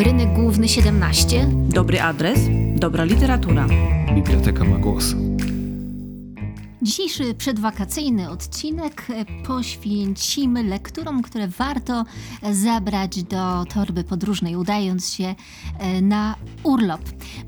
[0.00, 1.48] Rynek Główny 17.
[1.52, 2.40] Dobry adres,
[2.74, 3.66] dobra literatura.
[4.14, 5.14] Biblioteka ma głos.
[6.82, 9.06] Dzisiejszy przedwakacyjny odcinek
[9.46, 12.04] poświęcimy lekturom, które warto
[12.52, 15.34] zabrać do torby podróżnej, udając się
[15.78, 17.00] e, na urlop.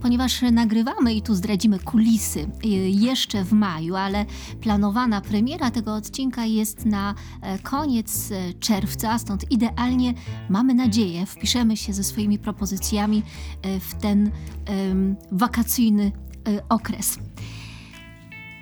[0.03, 4.27] Ponieważ nagrywamy i tu zdradzimy kulisy e, jeszcze w maju, ale
[4.61, 10.15] planowana premiera tego odcinka jest na e, koniec czerwca, stąd idealnie
[10.49, 13.23] mamy nadzieję, wpiszemy się ze swoimi propozycjami
[13.81, 14.31] w ten
[14.67, 16.13] em, wakacyjny
[16.69, 17.19] okres.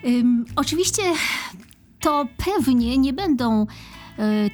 [0.05, 1.03] Ym, oczywiście
[2.01, 3.67] to pewnie nie będą e,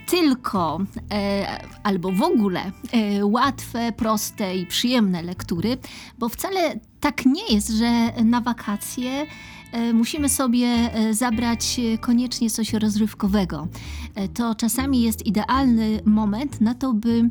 [0.07, 0.79] tylko
[1.13, 1.47] e,
[1.83, 2.61] albo w ogóle
[2.93, 5.77] e, łatwe, proste i przyjemne lektury,
[6.19, 9.27] bo wcale tak nie jest, że na wakacje
[9.95, 13.69] musimy sobie zabrać koniecznie coś rozrywkowego.
[14.35, 17.31] To czasami jest idealny moment na to, by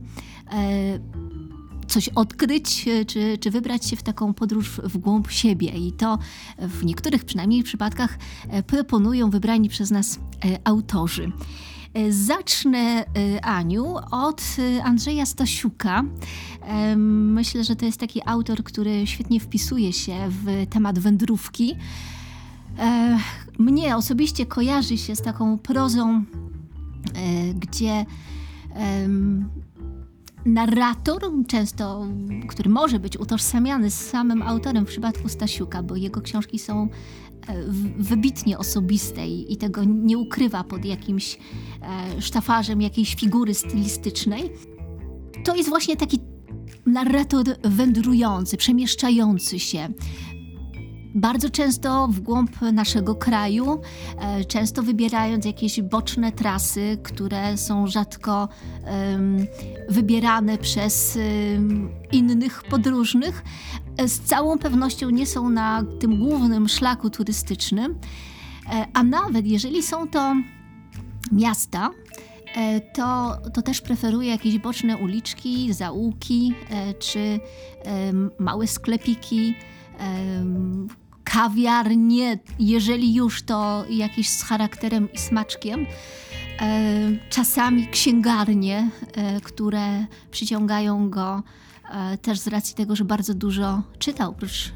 [1.87, 5.67] coś odkryć, e, czy, czy wybrać się w taką podróż w głąb siebie.
[5.67, 6.19] I to
[6.59, 8.17] w niektórych przynajmniej przypadkach
[8.49, 11.31] e, proponują wybrani przez nas e, autorzy.
[12.09, 13.05] Zacznę,
[13.41, 14.41] Aniu, od
[14.83, 16.03] Andrzeja Stasiuka.
[16.97, 21.75] Myślę, że to jest taki autor, który świetnie wpisuje się w temat wędrówki.
[23.59, 26.23] Mnie osobiście kojarzy się z taką prozą,
[27.55, 28.05] gdzie
[30.45, 32.07] narrator, często,
[32.47, 36.89] który może być utożsamiany z samym autorem w przypadku Stasiuka, bo jego książki są
[37.47, 37.63] e,
[37.97, 41.37] wybitnie osobiste i, i tego nie ukrywa pod jakimś
[41.81, 44.51] e, sztafarzem jakiejś figury stylistycznej.
[45.43, 46.19] To jest właśnie taki
[46.85, 49.89] narrator wędrujący, przemieszczający się.
[51.15, 53.81] Bardzo często w głąb naszego kraju,
[54.19, 58.49] e, często wybierając jakieś boczne trasy, które są rzadko
[58.83, 59.47] em,
[59.89, 63.43] wybierane przez em, innych podróżnych.
[63.97, 67.95] E, Z całą pewnością nie są na tym głównym szlaku turystycznym,
[68.73, 70.35] E, a nawet jeżeli są to
[71.31, 71.89] miasta,
[72.93, 76.53] to, to też preferuję jakieś boczne uliczki, zaułki
[76.99, 77.39] czy
[78.39, 79.55] małe sklepiki,
[81.25, 85.85] kawiarnie, jeżeli już to jakieś z charakterem i smaczkiem.
[86.61, 86.91] E,
[87.29, 91.43] Czasami księgarnie, e, które przyciągają go
[91.91, 94.71] e, też z racji tego, że bardzo dużo czytał, oprócz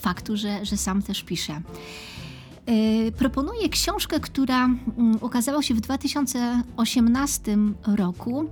[0.00, 1.60] faktu, że, że sam też pisze.
[2.70, 7.58] E, Proponuję książkę, która mm, ukazała się w 2018
[7.96, 8.44] roku,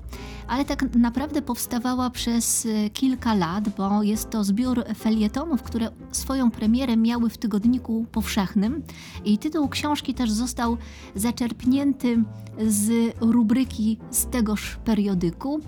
[0.49, 6.51] ale tak naprawdę powstawała przez e, kilka lat, bo jest to zbiór felietonów, które swoją
[6.51, 8.83] premierę miały w tygodniku powszechnym.
[9.25, 10.77] I tytuł książki też został
[11.15, 12.25] zaczerpnięty
[12.67, 15.61] z rubryki z tegoż periodyku,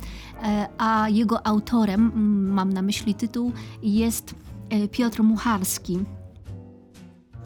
[0.43, 4.35] e, a jego autorem, mm, mam na myśli tytuł, jest
[4.93, 5.99] Piotr Mucharski.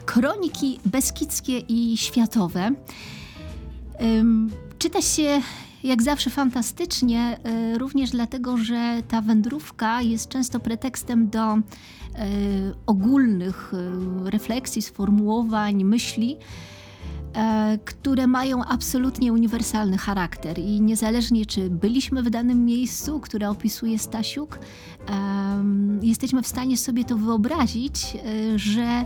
[0.07, 2.71] Kroniki beskidzkie i światowe.
[4.79, 5.41] Czyta się
[5.85, 7.39] jak zawsze fantastycznie,
[7.75, 11.61] y, również dlatego, że ta wędrówka jest często pretekstem do y,
[12.87, 13.73] ogólnych
[14.27, 16.37] y, refleksji, sformułowań, myśli,
[17.85, 24.59] które mają absolutnie uniwersalny charakter i niezależnie czy byliśmy w danym miejscu, które opisuje Stasiuk,
[26.03, 28.17] jesteśmy w stanie sobie to wyobrazić,
[28.57, 29.05] że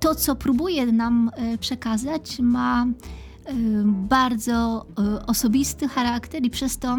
[0.00, 3.52] to, co próbuje nam e, przekazać, ma e,
[3.84, 6.96] bardzo e, osobisty charakter i przez to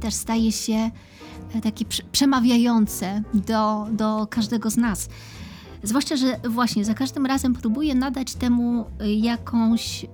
[0.00, 0.90] też staje się
[1.62, 5.08] takie prze- przemawiające do, do każdego z nas.
[5.82, 10.06] Zwłaszcza, że właśnie za każdym razem próbuje nadać temu jakąś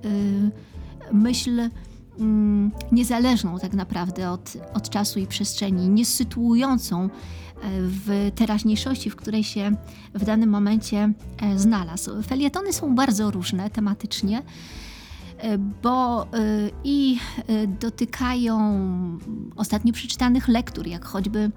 [1.13, 1.71] myśl
[2.19, 7.09] mm, niezależną tak naprawdę od, od czasu i przestrzeni, nie sytuującą
[7.73, 9.77] w teraźniejszości, w której się
[10.15, 12.23] w danym momencie e, znalazł.
[12.23, 14.43] Felietony są bardzo różne tematycznie,
[15.39, 16.27] e, bo e,
[16.85, 17.19] i
[17.81, 18.79] dotykają
[19.57, 21.51] ostatnio przeczytanych lektur, jak choćby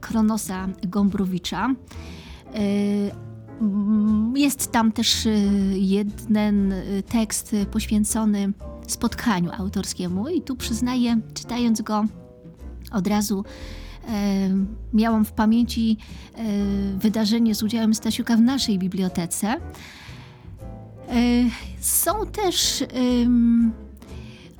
[0.00, 1.74] Kronosa Gombrowicza.
[4.34, 5.28] Jest tam też
[5.72, 6.74] jeden
[7.08, 8.52] tekst poświęcony
[8.86, 12.04] spotkaniu autorskiemu i tu przyznaję, czytając go
[12.92, 13.44] od razu
[14.92, 15.96] miałam w pamięci
[16.34, 16.42] e,
[16.98, 19.48] wydarzenie z udziałem Stasiuka w naszej bibliotece.
[19.48, 19.58] E,
[21.80, 22.84] są też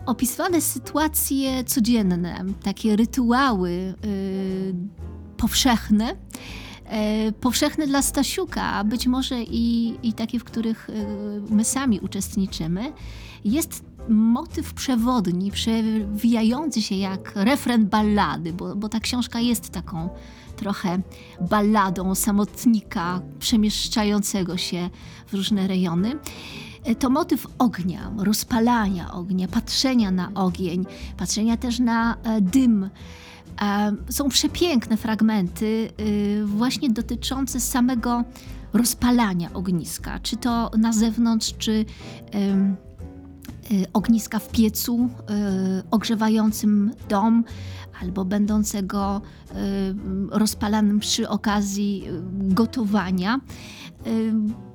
[0.06, 3.94] opisywane sytuacje codzienne, takie rytuały
[5.36, 6.16] powszechne,
[6.84, 10.90] e, powszechne dla Stasiuka, być może i, i takie, w których
[11.50, 12.92] my sami uczestniczymy.
[13.44, 20.08] Jest motyw przewodni, przewijający się jak refren ballady, bo, bo ta książka jest taką
[20.56, 20.98] trochę
[21.50, 24.90] balladą samotnika przemieszczającego się
[25.26, 26.12] w różne rejony.
[26.84, 32.90] E, To motyw ognia, rozpalania ognia, patrzenia na ogień, patrzenia też na e, dym.
[33.62, 38.24] E, Są przepiękne fragmenty, y, właśnie dotyczące samego
[38.72, 41.84] rozpalania ogniska, czy to na zewnątrz, czy
[43.92, 47.44] ogniska w piecu y, ogrzewającym dom,
[48.00, 49.54] albo będącego y,
[50.30, 52.22] rozpalanym przy okazji y,
[52.54, 53.40] gotowania.
[54.06, 54.32] Y,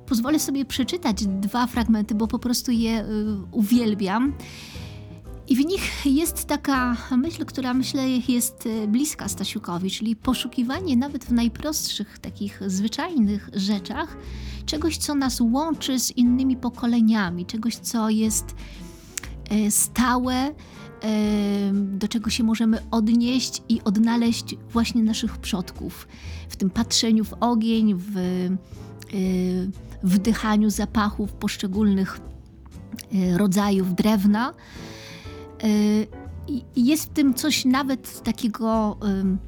[0.08, 3.06] Pozwolę sobie przeczytać dwa fragmenty, bo po prostu je y,
[3.52, 4.32] uwielbiam.
[5.48, 11.24] I w nich jest taka myśl, która myślę jest y, bliska Stasiukowi, czyli poszukiwanie nawet
[11.24, 14.16] w najprostszych, takich zwyczajnych rzeczach
[14.66, 18.54] czegoś, co nas łączy z innymi pokoleniami, czegoś, co jest
[19.50, 20.52] e, stałe, e,
[21.72, 26.08] do czego się możemy odnieść i odnaleźć właśnie naszych przodków.
[26.48, 28.50] W tym patrzeniu w ogień, w e,
[30.02, 32.20] wdychaniu zapachów poszczególnych
[33.14, 34.54] e, rodzajów drewna.
[36.48, 38.96] I Jest w tym coś nawet takiego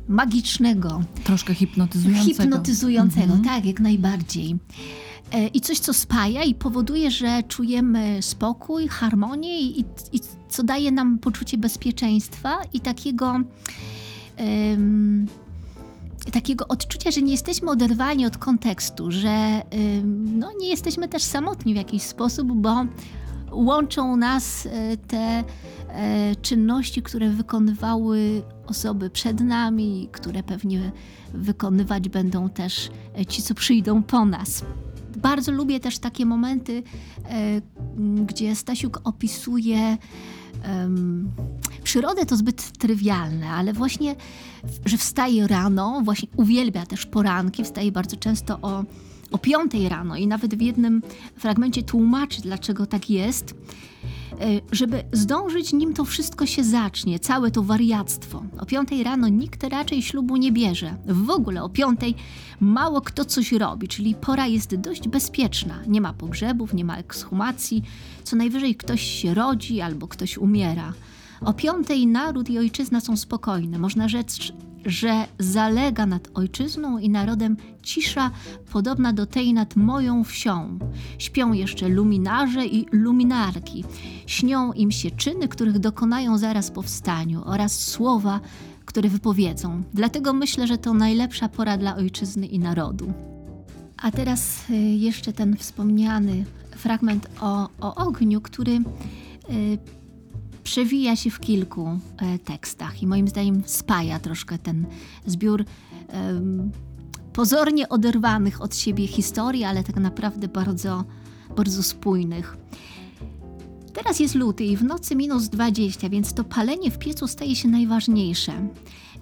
[0.09, 2.25] magicznego, Troszkę hipnotyzującego.
[2.43, 3.45] hipnotyzującego, Mhm.
[3.45, 4.57] tak, jak najbardziej.
[5.33, 9.81] E, I coś, co spaja i powoduje, że czujemy spokój, harmonię i,
[10.12, 13.41] i co daje nam poczucie bezpieczeństwa i takiego,
[14.37, 15.27] em,
[16.33, 19.29] takiego odczucia, że nie jesteśmy oderwani od kontekstu, że
[19.71, 22.85] em, no, nie jesteśmy też samotni w jakiś sposób, bo
[23.52, 25.44] łączą nas e, te
[25.88, 30.93] e, czynności, które wykonywały osoby przed nami, które pewnie
[31.35, 34.64] wykonywać będą też e, ci, co przyjdą po nas.
[35.17, 36.82] Bardzo lubię też takie momenty,
[38.26, 39.99] gdzie Stasiuk opisuje
[40.62, 41.31] em,
[41.82, 44.17] przyrodę to zbyt trywialne, ale właśnie,
[44.85, 48.85] że wstaje rano, właśnie uwielbia też poranki, wstaje bardzo często o,
[49.32, 51.03] o piątej rano i nawet w jednym
[51.37, 53.55] fragmencie tłumaczy, dlaczego tak jest,
[54.32, 54.37] e,
[54.73, 58.43] żeby zdążyć, nim to wszystko się zacznie, całe to wariactwo.
[58.59, 60.97] O piątej rano nikt raczej ślubu nie bierze.
[61.06, 62.15] W ogóle o piątej
[62.61, 65.79] mało kto coś robi, czyli pora jest dość bezpieczna.
[65.87, 67.83] Nie ma pogrzebów, nie ma ekshumacji,
[68.25, 70.93] co najwyżej ktoś się rodzi albo ktoś umiera.
[71.41, 73.79] O piątej naród i ojczyzna są spokojne.
[73.79, 74.53] Można rzec,
[74.87, 78.31] że zalega nad ojczyzną i narodem cisza
[78.73, 80.79] podobna do tej nad moją wsią.
[81.19, 83.85] Śpią jeszcze luminarze i luminarki.
[84.27, 88.41] Śnią im się czyny, których dokonają zaraz po wstaniu oraz słowa,
[88.85, 89.82] które wypowiedzą.
[89.94, 93.12] Dlatego myślę, że to najlepsza pora dla ojczyzny i narodu.
[94.03, 96.44] A teraz y, jeszcze ten wspomniany
[96.76, 99.79] fragment o, o ogniu, który y,
[100.62, 104.87] przewija się w kilku e, tekstach i moim zdaniem spaja troszkę ten
[105.27, 105.65] zbiór
[106.09, 106.71] em,
[107.33, 111.05] pozornie oderwanych od siebie historii, ale tak naprawdę bardzo,
[111.57, 112.57] bardzo spójnych.
[113.93, 117.69] Teraz jest luty i w nocy minus 20, więc to palenie w piecu staje się
[117.69, 118.53] najważniejsze.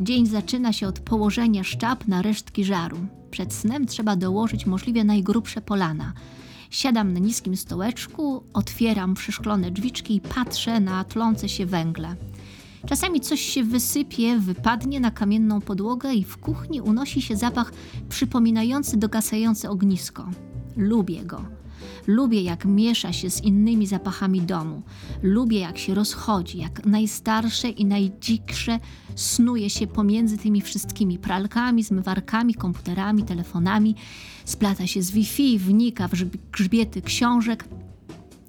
[0.01, 2.99] Dzień zaczyna się od położenia szczap na resztki żaru.
[3.31, 6.13] Przed snem trzeba dołożyć możliwie najgrubsze polana.
[6.71, 12.17] Siadam na niskim stołeczku, otwieram przeszklone drzwiczki i patrzę na tlące się węgle.
[12.87, 17.73] Czasami coś się wysypie, wypadnie na kamienną podłogę i w kuchni unosi się zapach
[18.09, 20.29] przypominający dogasające ognisko.
[20.77, 21.58] Lubię go.
[22.07, 24.83] Lubię, jak miesza się z innymi zapachami domu.
[25.23, 28.81] Lubię, jak się rozchodzi, jak najstarsze i najdziksze
[29.15, 33.95] snuje się pomiędzy tymi wszystkimi pralkami, zmywarkami, komputerami, telefonami.
[34.45, 37.65] Splata się z Wi-Fi, wnika w grzb- grzbiety książek,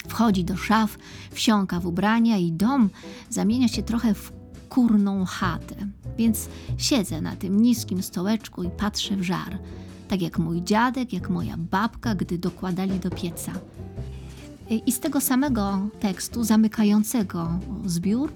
[0.07, 0.97] wchodzi do szaf,
[1.31, 2.89] wsiąka w ubrania i dom
[3.29, 4.31] zamienia się trochę w
[4.69, 5.75] kurną chatę.
[6.17, 9.59] Więc siedzę na tym niskim stołeczku i patrzę w żar.
[10.09, 13.51] Tak jak mój dziadek, jak moja babka, gdy dokładali do pieca.
[14.85, 18.31] I z tego samego tekstu zamykającego zbiór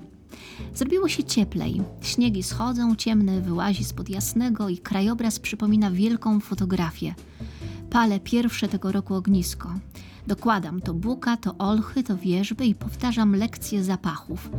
[0.76, 1.82] zrobiło się cieplej.
[2.02, 7.16] Śniegi schodzą, ciemne wyłazi spod jasnego i krajobraz przypomina wielką fotografię.
[7.90, 9.74] Palę pierwsze tego roku ognisko.
[10.28, 14.50] Dokładam to buka, to olchy, to wierzby i powtarzam lekcje zapachów.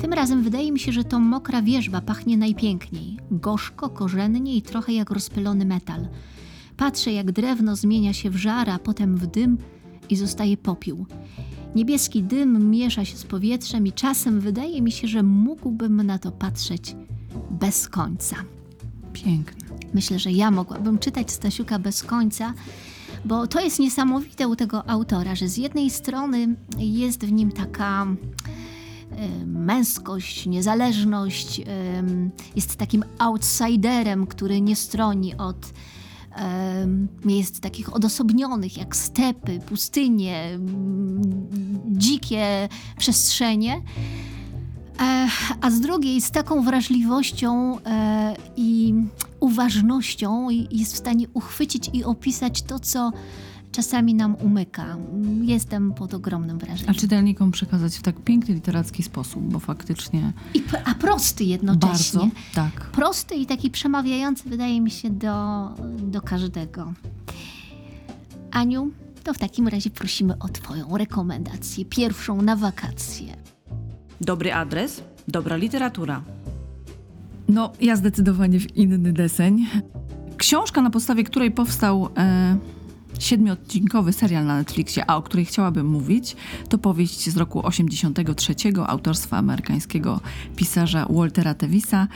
[0.00, 3.18] Tym razem wydaje mi się, że to mokra wierzba pachnie najpiękniej.
[3.30, 6.08] Gorzko, korzennie i trochę jak rozpylony metal.
[6.78, 9.58] Patrzę, jak drewno zmienia się w żar, a potem w dym
[10.10, 11.06] i zostaje popiół.
[11.74, 16.32] Niebieski dym miesza się z powietrzem i czasem wydaje mi się, że mógłbym na to
[16.32, 16.96] patrzeć
[17.50, 18.36] bez końca.
[19.12, 19.68] Piękne.
[19.94, 22.54] Myślę, że ja mogłabym czytać Stasiuka bez końca,
[23.24, 28.06] Bo to jest niesamowite u tego autora, że z jednej strony jest w nim taka
[29.46, 31.60] męskość, niezależność,
[32.56, 35.72] jest takim outsiderem, który nie stroni od
[37.24, 40.58] miejsc takich odosobnionych, jak stepy, pustynie,
[41.86, 42.68] dzikie
[42.98, 43.82] przestrzenie.
[45.60, 48.94] A z drugiej z taką wrażliwością e, i
[49.40, 53.12] uważnością jest w stanie uchwycić i opisać to, co
[53.72, 54.96] czasami nam umyka.
[55.42, 56.94] Jestem pod ogromnym A wrażeniem.
[56.94, 62.20] czytelnikom przekazać w tak piękny literacki sposób, bo faktycznie I, p- a prosty jednocześnie.
[62.20, 62.72] bardzo, tak.
[62.90, 66.92] Prosty i taki przemawiający wydaje mi się do, do każdego.
[68.50, 68.90] Aniu,
[69.24, 73.36] to w takim razie prosimy o Twoją rekomendację, pierwszą na wakacje.
[74.20, 76.22] Dobry adres, dobra literatura.
[77.48, 79.66] No, ja zdecydowanie w inny deseń.
[80.36, 82.56] Książka, na podstawie której powstał e,
[83.18, 86.36] siedmiodcinkowy serial na Netflixie, a o której chciałabym mówić,
[86.68, 88.54] to powieść z roku 83
[88.86, 90.20] autorstwa amerykańskiego
[90.56, 92.08] pisarza Waltera Tevisa.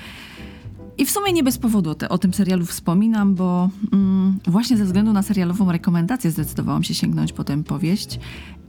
[0.98, 4.84] I w sumie nie bez powodu te, o tym serialu wspominam, bo mm, właśnie ze
[4.84, 8.18] względu na serialową rekomendację zdecydowałam się sięgnąć po tę powieść.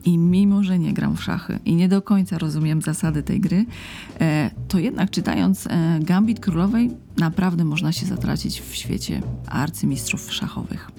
[0.06, 3.66] I mimo, że nie gram w szachy i nie do końca rozumiem zasady tej gry,
[4.20, 10.92] e, to jednak czytając e, Gambit Królowej, naprawdę można się zatracić w świecie arcymistrzów szachowych.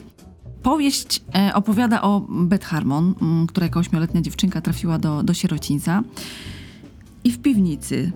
[0.65, 3.15] Powieść e, opowiada o Beth Harmon,
[3.49, 6.03] która jako ośmioletnia dziewczynka trafiła do, do sierocińca
[7.25, 8.13] i w piwnicy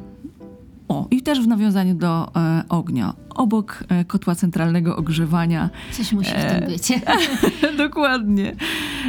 [0.89, 3.15] o, i też w nawiązaniu do e, ognia.
[3.35, 5.71] Obok e, kotła centralnego ogrzewania.
[5.93, 6.93] Coś musi w E, tym być.
[7.87, 8.57] Dokładnie.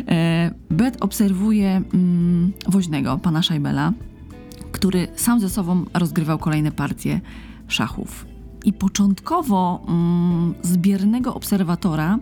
[0.07, 3.93] E, Bet obserwuje mm, woźnego, pana Szajbela,
[4.71, 7.21] który sam ze sobą rozgrywał kolejne partie
[7.67, 8.25] szachów.
[8.65, 12.19] I początkowo mm, z biernego obserwatora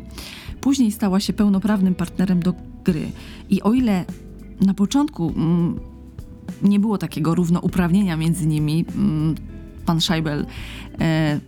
[0.61, 3.11] później stała się pełnoprawnym partnerem do gry.
[3.49, 4.05] I o ile
[4.61, 5.79] na początku mm,
[6.61, 8.85] nie było takiego równouprawnienia między nimi.
[8.95, 9.35] Mm,
[9.85, 10.45] Pan Scheibel
[10.99, 11.39] e,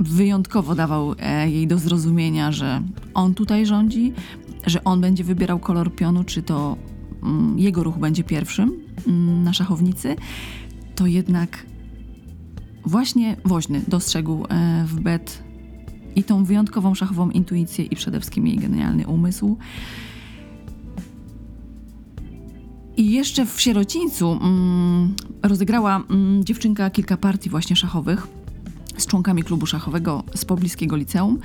[0.00, 2.82] wyjątkowo dawał e, jej do zrozumienia, że
[3.14, 4.12] on tutaj rządzi,
[4.66, 6.76] że on będzie wybierał kolor pionu, czy to
[7.22, 8.72] mm, jego ruch będzie pierwszym
[9.06, 10.16] mm, na szachownicy,
[10.94, 11.66] to jednak
[12.84, 15.45] właśnie woźny dostrzegł e, w Bet
[16.16, 19.56] i tą wyjątkową szachową intuicję i przede wszystkim jej genialny umysł.
[22.96, 28.26] I jeszcze w sierocińcu mm, rozegrała mm, dziewczynka kilka partii właśnie szachowych
[28.96, 31.38] z członkami klubu szachowego z pobliskiego liceum,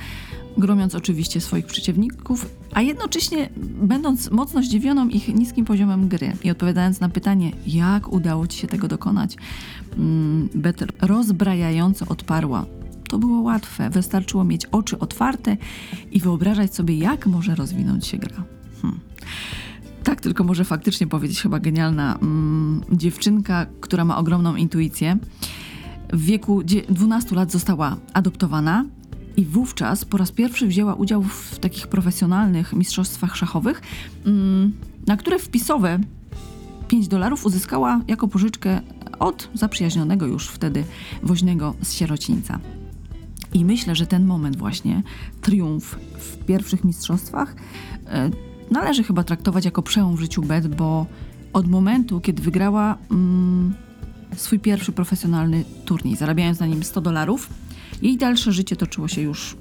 [0.57, 3.49] gromiąc oczywiście swoich przeciwników, a jednocześnie
[3.81, 8.67] będąc mocno zdziwioną ich niskim poziomem gry i odpowiadając na pytanie, jak udało ci się
[8.67, 9.35] tego dokonać,
[9.97, 12.65] mm, Bet rozbrajająco odparła.
[13.11, 15.57] To było łatwe, wystarczyło mieć oczy otwarte
[16.11, 18.43] i wyobrażać sobie, jak może rozwinąć się gra.
[18.81, 18.99] Hmm.
[20.03, 25.17] Tak, tylko może faktycznie powiedzieć chyba genialna mm, dziewczynka, która ma ogromną intuicję.
[26.13, 28.85] W wieku dzie- 12 lat została adoptowana
[29.37, 33.81] i wówczas po raz pierwszy wzięła udział w takich profesjonalnych mistrzostwach szachowych,
[34.25, 34.73] mm,
[35.07, 35.99] na które wpisowe
[36.87, 38.81] 5 dolarów uzyskała jako pożyczkę
[39.19, 40.83] od zaprzyjaźnionego już wtedy
[41.23, 42.59] woźnego z sierocińca.
[43.53, 45.03] I myślę, że ten moment właśnie,
[45.41, 47.55] triumf w pierwszych mistrzostwach,
[48.07, 48.29] e,
[48.71, 51.05] należy chyba traktować jako przełom w życiu Bet, bo
[51.53, 53.73] od momentu, kiedy wygrała mm,
[54.35, 57.49] swój pierwszy profesjonalny turniej, zarabiając na nim 100 dolarów,
[58.01, 59.57] jej dalsze życie toczyło się już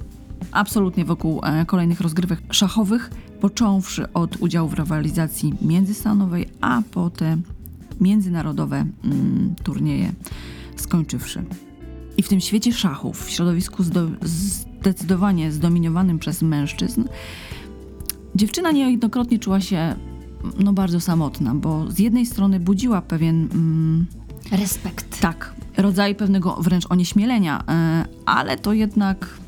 [0.52, 7.37] absolutnie wokół e, kolejnych rozgrywek szachowych, począwszy od udziału w rywalizacji międzystanowej, a po te
[8.00, 10.12] międzynarodowe mm, turnieje
[10.76, 11.44] skończywszy.
[12.21, 13.83] I w tym świecie szachów, w środowisku
[14.23, 17.05] zdecydowanie zdominowanym przez mężczyzn,
[18.35, 19.95] dziewczyna niejednokrotnie czuła się
[20.59, 24.07] no, bardzo samotna, bo z jednej strony budziła pewien mm,
[24.53, 25.21] Respekt.
[25.21, 29.39] tak, rodzaj pewnego wręcz onieśmielenia, e, ale to jednak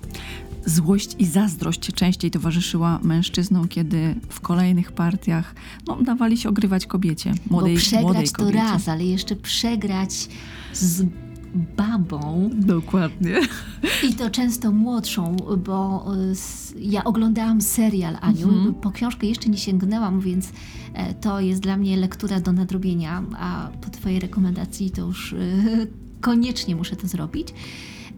[0.67, 5.55] złość i zazdrość częściej towarzyszyła mężczyznom, kiedy w kolejnych partiach
[5.87, 8.59] no, dawali się ogrywać kobiecie, młodej, Bo przegrać młodej to kobiecie.
[8.59, 10.29] raz, ale jeszcze przegrać
[10.73, 11.07] z
[11.77, 13.35] babą Dokładnie.
[14.11, 18.75] i to często młodszą, bo s- ja oglądałam serial Aniu, Mhm.
[18.75, 20.53] po książkę jeszcze nie sięgnęłam, więc
[20.95, 25.87] e, to jest dla mnie lektura do nadrobienia, a po twojej rekomendacji to już y,
[26.21, 27.49] koniecznie muszę to zrobić.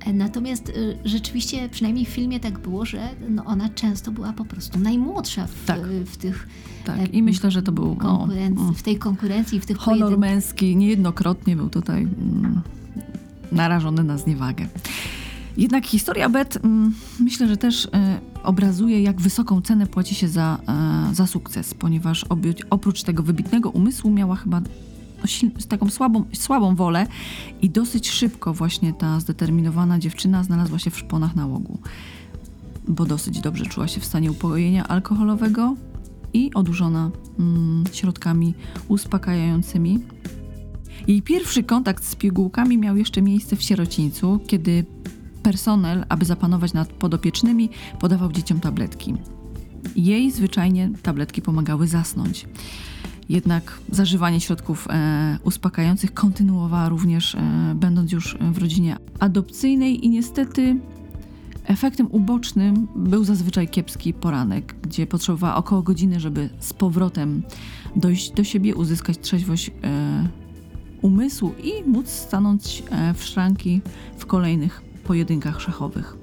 [0.07, 0.73] E, Natomiast
[1.05, 5.65] rzeczywiście, przynajmniej w filmie tak było, że no ona często była po prostu najmłodsza w,
[5.67, 5.81] Tak.
[6.07, 6.49] w tych
[6.85, 10.01] Tak, i myślę, że to był no, konkurencji, mm, w tej konkurencji, w tych honor
[10.01, 10.31] pojedynkach.
[10.31, 12.61] męski niejednokrotnie był tutaj mm,
[13.55, 14.67] narażony na zniewagę.
[15.57, 17.89] Jednak historia Bet mm, myślę, że też e,
[18.43, 22.27] obrazuje, jak wysoką cenę płaci się za, e, za sukces, ponieważ
[22.71, 27.07] oprócz tego wybitnego umysłu miała chyba no, taką słabą, słabą wolę
[27.63, 31.79] i dosyć szybko właśnie ta zdeterminowana dziewczyna znalazła się w szponach nałogu,
[32.89, 35.77] bo dosyć dobrze czuła się w stanie upojenia alkoholowego
[36.33, 38.55] i odurzona mm, środkami
[38.89, 39.99] uspokajającymi.
[41.09, 44.85] Jej pierwszy kontakt z pigułkami miał jeszcze miejsce w sierocińcu, kiedy
[45.43, 47.71] personel, aby zapanować nad podopiecznymi,
[48.01, 49.15] podawał dzieciom tabletki.
[49.97, 52.47] Jej zwyczajnie tabletki pomagały zasnąć.
[53.29, 57.41] Jednak zażywanie środków e, uspokajających kontynuowała również, e,
[57.75, 60.77] będąc już w rodzinie adopcyjnej, i niestety
[61.65, 67.43] efektem ubocznym był zazwyczaj kiepski poranek, gdzie potrzebowała około godziny, żeby z powrotem
[67.97, 70.29] dojść do siebie, uzyskać trzeźwość e,
[71.05, 73.81] umysłu i móc stanąć e, w szranki
[74.17, 76.17] w kolejnych pojedynkach szachowych.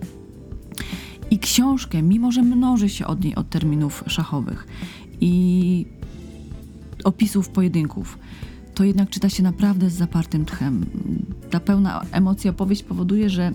[1.32, 4.68] I książkę, mimo że mnoży się od niej od terminów szachowych
[5.22, 5.86] i
[7.04, 8.18] opisów pojedynków,
[8.74, 10.86] to jednak czyta się naprawdę z zapartym tchem.
[11.50, 13.52] Ta pełna emocji opowieść powoduje, że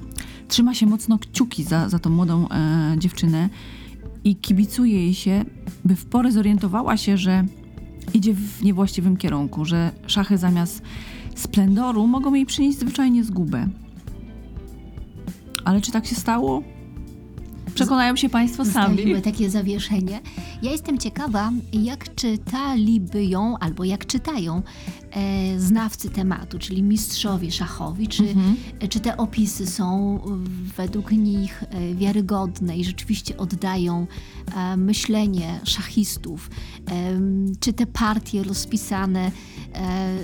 [0.49, 3.49] trzyma się mocno kciuki za, za tą młodą e, dziewczynę
[4.25, 5.45] i kibicuje jej się,
[5.85, 7.45] by w porę zorientowała się, że
[8.15, 10.83] idzie w niewłaściwym kierunku, że szachy zamiast
[11.37, 13.69] splendoru mogą jej przynieść zwyczajnie zgubę.
[15.65, 16.63] Ale czy tak się stało?
[17.75, 19.23] Przekonają się Państwo sami.
[19.23, 20.21] Takie zawieszenie.
[20.63, 24.63] Ja jestem ciekawa, jak czytaliby ją, albo jak czytają
[25.11, 28.57] e, znawcy tematu, czyli mistrzowie szachowi, czy, Mhm.
[28.81, 30.21] e, czy te opisy są e,
[30.77, 34.07] według nich e, wiarygodne i rzeczywiście oddają
[34.57, 36.51] e, myślenie szachistów,
[36.87, 39.31] Em, czy te partie rozpisane
[39.75, 40.17] e,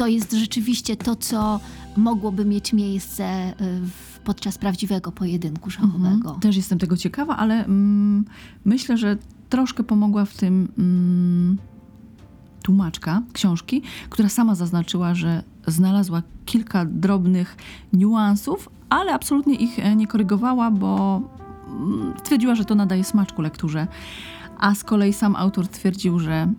[0.00, 1.60] to jest rzeczywiście to, co
[1.96, 3.54] mogłoby mieć miejsce e,
[4.24, 6.14] podczas prawdziwego pojedynku szachowego.
[6.14, 6.40] Mhm.
[6.40, 8.24] Też jestem tego ciekawa, ale mm,
[8.64, 9.16] myślę, że
[9.48, 11.58] troszkę pomogła w tym mm,
[12.62, 17.56] tłumaczka książki, która sama zaznaczyła, że znalazła kilka drobnych
[17.92, 21.22] niuansów, ale absolutnie ich e, nie korygowała, bo
[21.68, 23.86] mm, twierdziła, że to nadaje smaczku lekturze.
[24.58, 26.52] A z kolei sam autor twierdził, że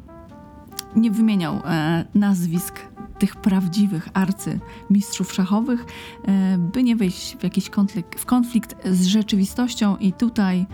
[0.96, 2.80] nie wymieniał e, nazwisk
[3.20, 5.86] tych prawdziwych arcymistrzów szachowych,
[6.26, 10.66] e, by nie wejść w jakiś konflikt, w konflikt z rzeczywistością i tutaj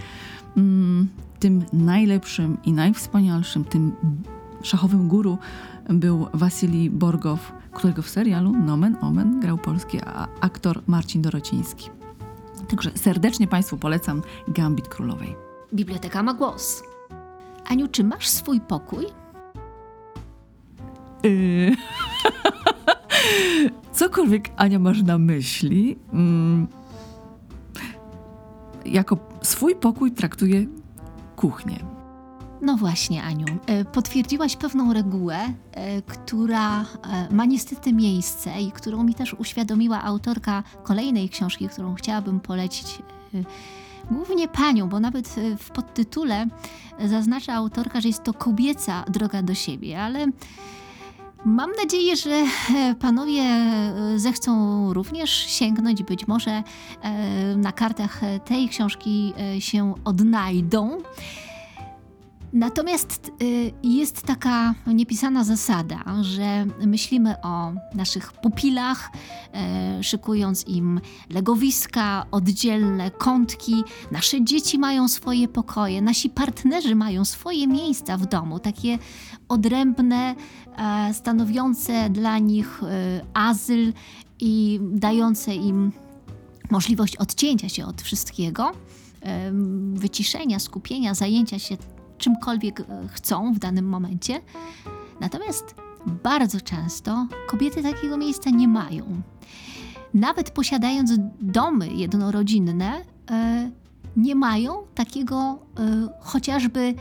[0.57, 1.07] mm,
[1.39, 3.91] tym najlepszym i najwspanialszym, tym
[4.61, 5.37] szachowym guru
[5.89, 9.99] był Wasilij Borgow, którego w serialu Nomen Omen grał polski
[10.41, 11.89] aktor Marcin Dorociński.
[12.67, 15.35] Także serdecznie Państwu polecam Gambit Królowej.
[15.73, 16.83] Biblioteka ma głos.
[17.65, 19.05] Aniu, czy masz swój pokój?
[21.23, 21.75] Yy.
[23.91, 26.67] Cokolwiek Ania masz na myśli, mm,
[28.85, 30.65] Jako swój pokój traktuję
[31.35, 31.79] kuchnię.
[32.61, 33.45] No właśnie, Aniu.
[33.65, 35.37] E, Potwierdziłaś pewną regułę,
[35.71, 36.85] e, która e,
[37.31, 42.99] ma niestety miejsce i którą mi też uświadomiła autorka kolejnej książki, którą chciałabym polecić.
[44.11, 46.45] Głównie panią, bo nawet w podtytule
[47.05, 50.25] zaznacza autorka, że jest to kobieca droga do siebie, ale
[51.45, 56.63] mam nadzieję, że e, panowie e, zechcą również sięgnąć, być może e,
[57.55, 60.97] na kartach tej książki się odnajdą.
[62.57, 69.11] Natomiast y, jest taka niepisana zasada, że myślimy o naszych pupilach,
[69.53, 73.83] e, szykując im legowiska, oddzielne kątki.
[74.11, 78.97] Nasze dzieci mają swoje pokoje, nasi partnerzy mają swoje miejsca w domu, takie
[79.49, 80.35] odrębne,
[80.77, 83.93] e, stanowiące dla nich e, azyl
[84.39, 85.91] i dające im
[86.71, 88.71] możliwość odcięcia się od wszystkiego,
[89.93, 91.77] wyciszenia, skupienia, zajęcia się
[92.17, 94.41] czymkolwiek e, chcą w danym momencie.
[95.19, 95.75] Natomiast
[96.23, 99.21] bardzo często kobiety takiego miejsca nie mają.
[100.13, 103.01] Nawet posiadając domy jednorodzinne,
[103.31, 103.71] e,
[104.17, 106.93] nie mają takiego e, chociażby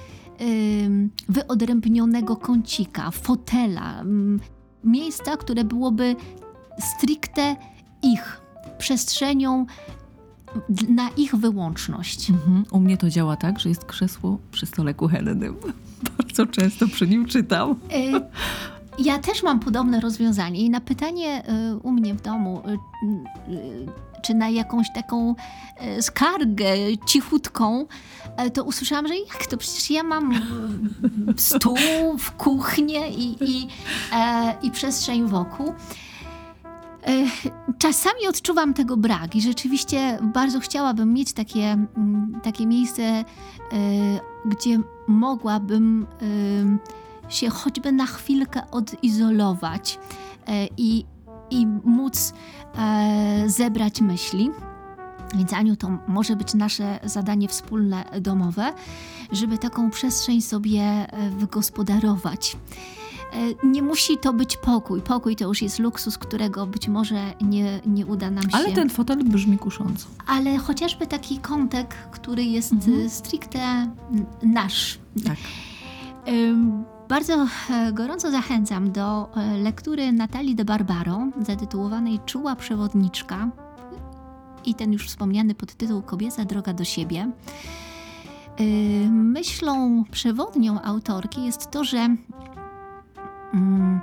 [1.29, 4.05] wyodrębnionego kącika, fotela,
[4.85, 6.17] miejsca, które byłoby
[6.79, 7.57] stricte
[8.03, 8.41] ich
[8.79, 9.67] przestrzenią
[10.89, 12.31] na ich wyłączność.
[12.31, 15.57] mhm, u mnie to działa tak, że jest krzesło przy stole kuchennym.
[16.19, 17.71] Bardzo często przy nim czytam.
[17.71, 18.21] Y,
[18.99, 21.43] Ja też mam podobne rozwiązanie i na pytanie
[21.73, 23.87] y, u mnie w domu, y, y,
[24.23, 25.35] czy na jakąś taką
[26.01, 26.67] skargę
[27.07, 27.87] cichutką,
[28.55, 30.33] to usłyszałam, że jak to przecież ja mam
[31.37, 31.79] stół
[32.19, 33.69] w kuchnię i, i,
[34.63, 35.75] i przestrzeń wokół.
[37.07, 37.27] E,
[37.79, 43.25] Czasami odczuwam tego brak i rzeczywiście bardzo chciałabym mieć takie, mm, takie miejsce, e,
[44.45, 46.07] gdzie mogłabym
[47.27, 49.99] e, się choćby na chwilkę odizolować
[50.77, 51.05] i,
[51.51, 52.33] i móc
[53.47, 54.51] zebrać myśli.
[55.35, 58.73] Więc Aniu, to może być nasze zadanie wspólne domowe,
[59.33, 62.57] żeby taką przestrzeń sobie wygospodarować.
[63.37, 65.03] E, Nie musi to być pokój.
[65.03, 68.57] Pokój to już jest luksus, którego być może nie, nie uda nam się.
[68.57, 70.07] Ale ten fotel brzmi kusząco.
[70.27, 73.01] Ale chociażby taki kątek, który jest Mhm.
[73.07, 73.91] e, stricte
[74.43, 74.99] nasz.
[75.27, 75.37] Tak.
[76.29, 83.49] Ym, Bardzo e, gorąco zachęcam do e, lektury Natalii de Barbaro, zatytułowanej Czuła przewodniczka
[84.65, 87.31] i ten już wspomniany podtytuł Kobieca droga do siebie.
[89.11, 92.09] Myślą przewodnią autorki jest to, że
[93.55, 94.01] mm,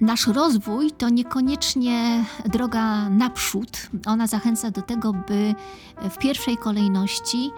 [0.00, 3.90] nasz rozwój to niekoniecznie droga naprzód.
[4.06, 5.54] Ona zachęca do tego, by
[6.10, 7.50] w pierwszej kolejności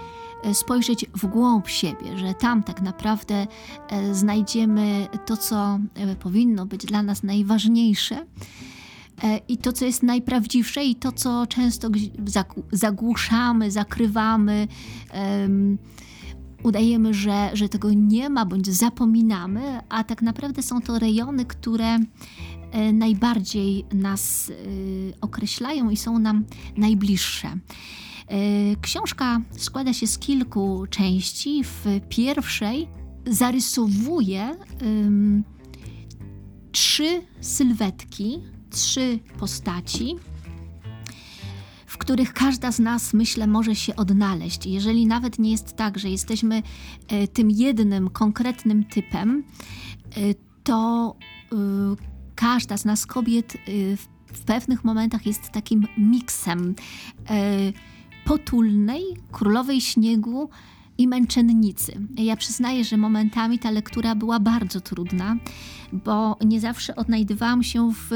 [0.45, 3.47] e, spojrzeć w głąb siebie, że tam tak naprawdę
[3.89, 8.27] e, znajdziemy to, co e, powinno być dla nas najważniejsze.
[9.49, 11.89] I to, co jest najprawdziwsze, i to, co często
[12.73, 14.69] zagłuszamy, zakrywamy,
[16.63, 21.99] udajemy, że, że tego nie ma, bądź zapominamy, a tak naprawdę są to rejony, które
[22.71, 24.55] e, najbardziej nas e,
[25.21, 26.45] określają i są nam
[26.77, 27.49] najbliższe.
[27.49, 27.57] E,
[28.81, 31.65] Książka składa się z kilku części.
[31.65, 32.89] W pierwszej
[33.27, 35.45] zarysowuje ym,
[36.73, 38.39] trzy sylwetki,
[38.71, 40.17] trzy postaci,
[42.01, 44.67] których każda z nas, myślę, może się odnaleźć.
[44.67, 46.63] Jeżeli nawet nie jest tak, że jesteśmy
[47.09, 49.45] e, tym jednym konkretnym typem,
[50.17, 50.21] e,
[50.65, 51.17] to
[51.53, 51.57] e,
[52.35, 53.57] każda z nas kobiet
[53.97, 56.75] w, pewnych momentach jest takim miksem
[58.25, 60.51] potulnej, królowej śniegu
[60.99, 61.93] i męczennicy.
[62.17, 65.37] Ja przyznaję, że momentami ta lektura była bardzo trudna,
[65.93, 68.11] bo nie zawsze odnajdywałam się w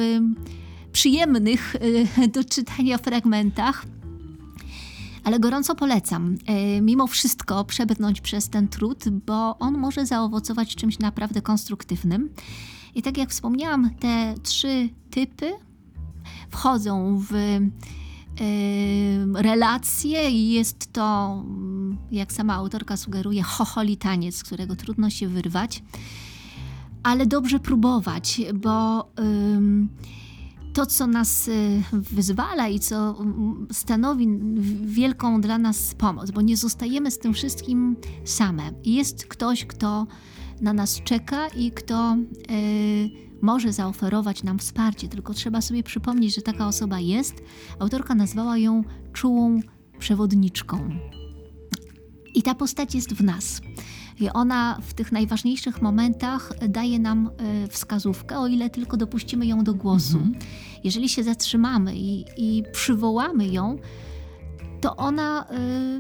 [0.94, 3.84] przyjemnych y, do czytania fragmentach.
[5.24, 6.34] Ale gorąco polecam,
[6.76, 12.30] y, mimo wszystko przebrnąć przez ten trud, bo on może zaowocować czymś naprawdę konstruktywnym.
[12.94, 15.52] I tak jak wspomniałam, te trzy typy
[16.50, 17.70] wchodzą w y,
[19.34, 21.42] relacje i jest to,
[22.12, 25.82] jak sama autorka sugeruje, chocholi taniec, z którego trudno się wyrwać.
[27.02, 29.88] Ale dobrze próbować, bo ym,
[30.74, 33.16] to, co nas y, wyzwala i co
[33.72, 34.28] stanowi
[34.84, 38.62] wielką dla nas pomoc, bo nie zostajemy z tym wszystkim same.
[38.84, 40.06] Jest ktoś, kto
[40.60, 42.16] na nas czeka i kto
[42.50, 43.10] y,
[43.42, 47.34] może zaoferować nam wsparcie, tylko trzeba sobie przypomnieć, że taka osoba jest.
[47.78, 49.60] Autorka nazwała ją czułą
[49.98, 50.90] przewodniczką.
[52.34, 53.60] I ta postać jest w nas.
[54.20, 59.64] I ona w tych najważniejszych momentach daje nam e, wskazówkę, o ile tylko dopuścimy ją
[59.64, 60.20] do głosu.
[60.84, 63.78] Jeżeli się zatrzymamy i, i przywołamy ją,
[64.80, 65.56] to ona e,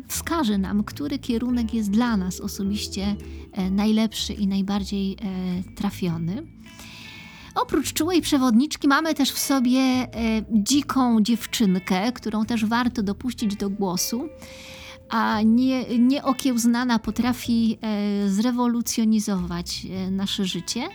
[0.08, 3.16] wskaże nam, który kierunek jest dla nas osobiście
[3.52, 5.16] e, najlepszy i najbardziej
[5.76, 6.42] trafiony.
[7.54, 10.08] Oprócz czułej przewodniczki mamy też w sobie
[10.50, 14.28] dziką dziewczynkę, którą też warto dopuścić do głosu
[15.08, 20.88] a nie, nieokiełznana potrafi e, zrewolucjonizować e, nasze życie.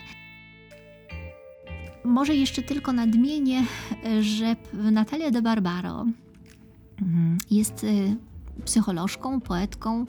[2.03, 3.65] Może jeszcze tylko nadmienię,
[4.05, 6.05] e, że Natalia de Barbaro
[7.01, 7.85] mm, jest
[8.65, 10.05] psycholożką, poetką,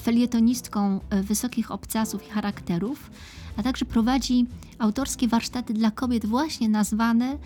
[0.00, 3.10] felietonistką wysokich obcasów i charakterów,
[3.56, 4.46] a także prowadzi
[4.78, 7.38] autorskie warsztaty dla kobiet właśnie nazwane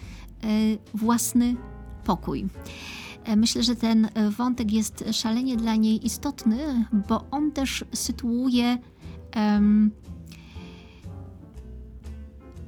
[0.94, 1.56] Własny
[2.04, 2.48] Pokój.
[3.24, 8.78] E, Myślę, że ten e, wątek jest szalenie dla niej istotny, bo on też sytuuje
[9.32, 9.90] em,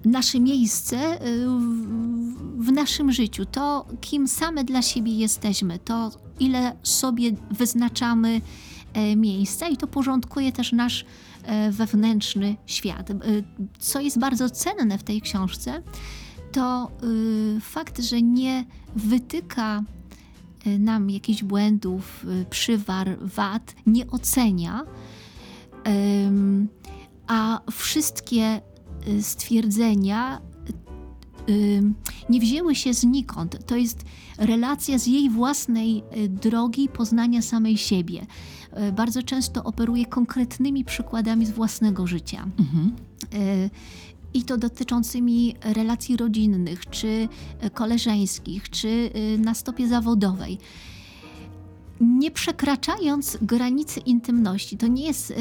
[0.04, 3.44] nasze miejsce e, w, w naszym życiu.
[3.46, 8.40] To, kim same dla siebie jesteśmy, to ile sobie wyznaczamy
[9.16, 11.04] miejsca i to porządkuje też nasz
[11.70, 13.08] wewnętrzny świat.
[13.78, 15.82] Co jest bardzo cenne w tej książce,
[16.52, 16.90] to
[17.56, 18.64] y, fakt, że nie
[18.96, 19.82] wytyka
[20.78, 24.84] nam jakichś błędów, y, przywar, wad, nie ocenia,
[27.26, 28.60] a wszystkie
[29.08, 30.40] y, stwierdzenia
[31.48, 31.82] y,
[32.28, 33.66] nie wzięły się znikąd.
[33.66, 34.04] To jest
[34.38, 38.26] relacja z jej własnej y, drogi poznania samej siebie.
[38.88, 42.46] Y, Bardzo często operuje konkretnymi przykładami z własnego życia.
[42.58, 42.92] Mhm.
[44.36, 47.28] I to dotyczącymi relacji rodzinnych, czy
[47.60, 50.58] e, koleżeńskich, czy y, na stopie zawodowej.
[52.00, 55.34] Nie przekraczając granicy intymności, to nie jest y,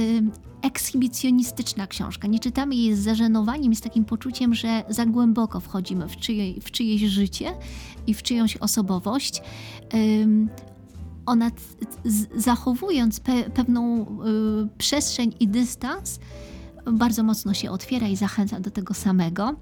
[0.62, 2.28] ekshibicjonistyczna książka.
[2.28, 6.72] Nie czytamy jej z zażenowaniem z takim poczuciem, że za głęboko wchodzimy w, czyje, w
[6.72, 7.52] czyjeś życie
[8.08, 9.42] i w czyjąś osobowość.
[11.26, 11.52] Ona
[12.36, 14.06] zachowując pe- pewną y,
[14.78, 16.20] przestrzeń i dystans,
[16.92, 19.56] bardzo mocno się otwiera i zachęca do tego samego.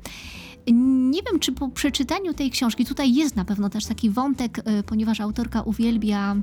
[1.12, 4.83] Nie wiem, czy po przeczytaniu tej książki, tutaj jest na pewno też taki wątek, y,
[4.83, 6.36] ponieważ autorka uwielbia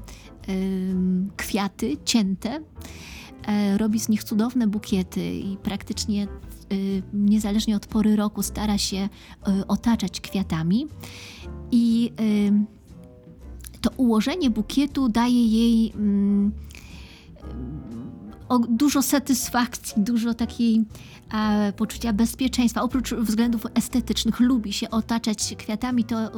[1.37, 2.61] kwiaty cięte,
[3.47, 6.29] e, robi z nich cudowne bukiety i praktycznie
[6.73, 9.09] y, niezależnie od pory roku stara się
[9.61, 10.87] y, otaczać kwiatami.
[11.73, 12.13] I
[13.81, 16.53] to ułożenie bukietu daje jej mm,
[18.51, 20.85] o, dużo satysfakcji, dużo takiej
[21.35, 22.83] e, poczucia bezpieczeństwa.
[22.83, 26.31] Oprócz względów estetycznych lubi się otaczać kwiatami, to y,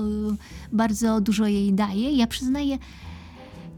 [0.72, 2.12] bardzo dużo jej daje.
[2.12, 2.78] Ja przyznaję,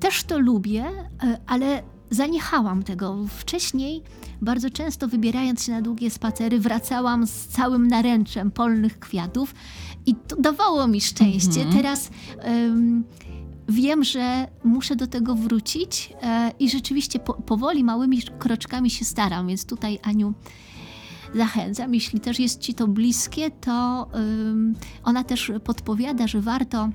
[0.00, 0.84] też to lubię,
[1.22, 3.26] e, ale zaniechałam tego.
[3.28, 4.02] Wcześniej,
[4.42, 9.54] bardzo często wybierając się na długie spacery, wracałam z całym naręczem polnych kwiatów
[10.06, 11.60] i to dawało mi szczęście.
[11.60, 11.76] Mhm.
[11.76, 13.04] Teraz em,
[13.68, 19.48] wiem, że muszę do tego wrócić e, i rzeczywiście po, powoli, małymi kroczkami się staram,
[19.48, 20.34] więc tutaj Aniu
[21.34, 21.94] zachęcam.
[21.94, 24.08] Jeśli też jest Ci to bliskie, to
[25.04, 26.88] ona też podpowiada, że warto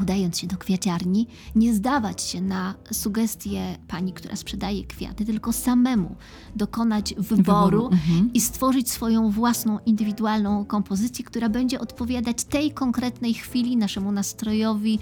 [0.00, 6.16] udając się do kwiaciarni, nie zdawać się na sugestie pani, która sprzedaje kwiaty, tylko samemu
[6.56, 8.30] dokonać wyboru, Mhm.
[8.34, 14.98] i stworzyć swoją własną, indywidualną kompozycję, która będzie odpowiadać tej konkretnej chwili, naszemu nastrojowi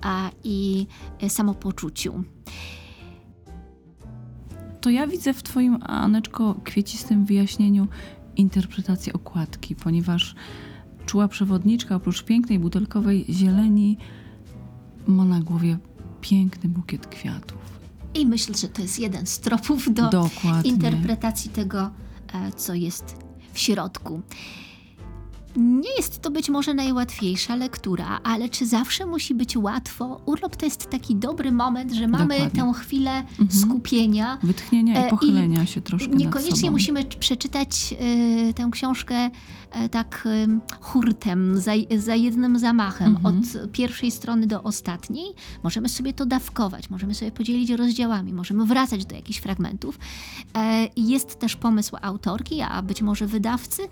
[0.00, 0.86] a, i
[1.20, 2.24] e, samopoczuciu.
[4.80, 7.86] To ja widzę w Twoim, Aneczko, kwiecistym wyjaśnieniu
[8.36, 10.34] interpretację okładki, ponieważ
[11.06, 13.98] czuła przewodniczka oprócz pięknej butelkowej zieleni
[15.08, 15.78] ma na głowie
[16.20, 17.58] piękny bukiet kwiatów.
[18.14, 20.70] I myślę, że to jest jeden z tropów do Dokładnie.
[20.70, 21.90] interpretacji tego,
[22.34, 23.16] e, co jest
[23.52, 24.22] w środku.
[25.58, 30.20] Nie jest to być może najłatwiejsza lektura, ale czy zawsze musi być łatwo?
[30.26, 32.62] Urlop to jest taki dobry moment, że mamy Dokładnie.
[32.62, 33.50] tę chwilę Mhm.
[33.60, 34.38] skupienia.
[34.42, 37.94] Wytchnienia E, i i pochylenia się troszkę Niekoniecznie musimy przeczytać
[38.48, 39.30] e, tę książkę
[39.70, 43.38] e, tak e, hurtem, za, za jednym zamachem, Mhm.
[43.38, 45.26] od pierwszej strony do ostatniej.
[45.62, 49.98] Możemy sobie to dawkować, możemy sobie podzielić rozdziałami, możemy wracać do jakichś fragmentów.
[50.56, 53.88] E, Jest też pomysł autorki, a być może wydawcy, e,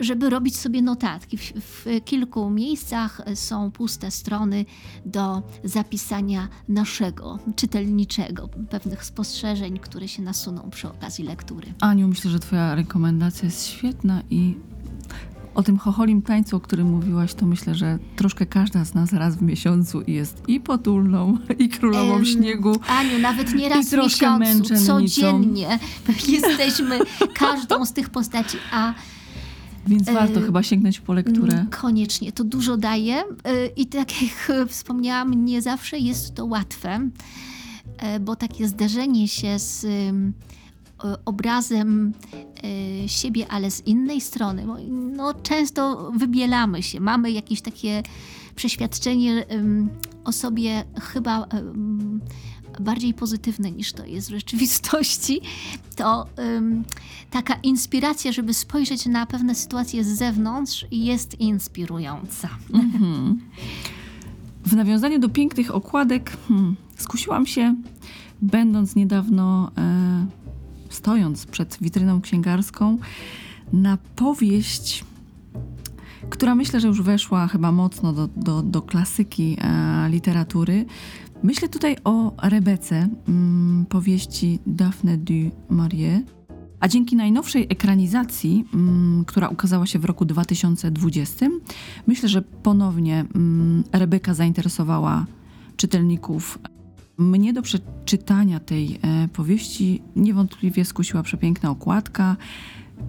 [0.00, 1.38] żeby robić sobie notatki.
[1.38, 4.64] W, w kilku miejscach są puste strony
[5.06, 11.74] do zapisania naszego, czytelniczego, pewnych spostrzeżeń, które się nasuną przy okazji lektury.
[11.80, 14.54] Aniu, myślę, że Twoja rekomendacja jest świetna i
[15.54, 19.36] o tym chocholim tańcu, o którym mówiłaś, to myślę, że troszkę każda z nas raz
[19.36, 22.80] w miesiącu jest i potulną, i królową Em, śniegu.
[22.88, 25.78] Aniu, nawet nie raz w miesiącu, codziennie
[26.28, 26.98] jesteśmy
[27.34, 28.94] każdą z tych postaci, a
[29.86, 31.52] Więc e, warto chyba sięgnąć po lekturę.
[31.52, 33.26] Mm, Koniecznie, to dużo daje y,
[33.76, 37.08] i tak jak e, wspomniałam, nie zawsze jest to łatwe,
[37.98, 39.88] e, bo takie zderzenie się z e,
[41.24, 42.12] obrazem
[43.04, 48.02] e, siebie, ale z innej strony, no, często wybielamy się, mamy jakieś takie
[48.56, 49.44] przeświadczenie
[50.24, 51.46] o sobie chyba
[52.80, 55.40] bardziej pozytywne niż to jest w rzeczywistości,
[55.96, 56.84] to ym,
[57.30, 62.48] taka inspiracja, żeby spojrzeć na pewne sytuacje z zewnątrz jest inspirująca.
[62.72, 63.40] Mhm.
[64.66, 67.74] W nawiązaniu do pięknych okładek hmm, skusiłam się,
[68.42, 70.26] będąc niedawno, e,
[70.88, 72.98] stojąc przed witryną księgarską,
[73.72, 75.04] na powieść,
[76.30, 80.86] która myślę, że już weszła chyba mocno do, do, do klasyki e, literatury.
[81.44, 86.22] Myślę tutaj o Rebece, mm, powieści Daphne du Maurier.
[86.80, 91.46] A dzięki najnowszej ekranizacji, mm, która ukazała się w roku 2020,
[92.06, 95.26] myślę, że ponownie mm, Rebeka zainteresowała
[95.76, 96.58] czytelników.
[97.18, 102.36] Mnie do przeczytania tej e, powieści niewątpliwie skusiła przepiękna okładka,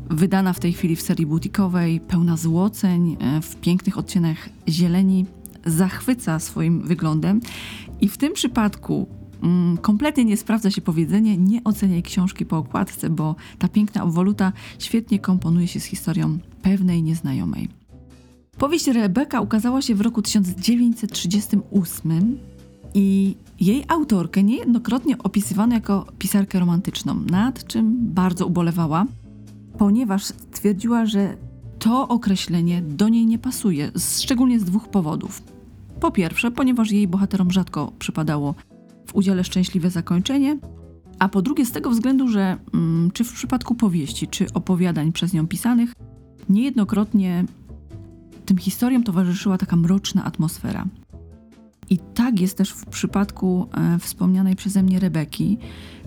[0.09, 5.25] wydana w tej chwili w serii butikowej, pełna złoceń, e, w pięknych odcieniach zieleni,
[5.65, 7.41] zachwyca swoim wyglądem.
[8.01, 9.07] I w tym przypadku
[9.43, 14.51] mm, kompletnie nie sprawdza się powiedzenie nie oceniaj książki po okładce, bo ta piękna obwoluta
[14.79, 17.69] świetnie komponuje się z historią pewnej nieznajomej.
[18.57, 22.37] Powieść Rebeka ukazała się w roku 1938
[22.93, 29.05] i jej autorkę niejednokrotnie opisywano jako pisarkę romantyczną, nad czym bardzo ubolewała,
[29.77, 31.37] ponieważ stwierdziła, że
[31.79, 35.54] to określenie do niej nie pasuje, szczególnie z dwóch powodów.
[36.05, 38.55] Po pierwsze, ponieważ jej bohaterom rzadko przypadało
[39.05, 40.57] w udziale szczęśliwe zakończenie,
[41.19, 45.33] a po drugie z tego względu, że mm, czy w przypadku powieści, czy opowiadań przez
[45.33, 45.93] nią pisanych,
[46.49, 47.45] niejednokrotnie
[48.45, 50.85] tym historiom towarzyszyła taka mroczna atmosfera.
[51.89, 55.57] I tak jest też w przypadku e, wspomnianej przeze mnie Rebeki.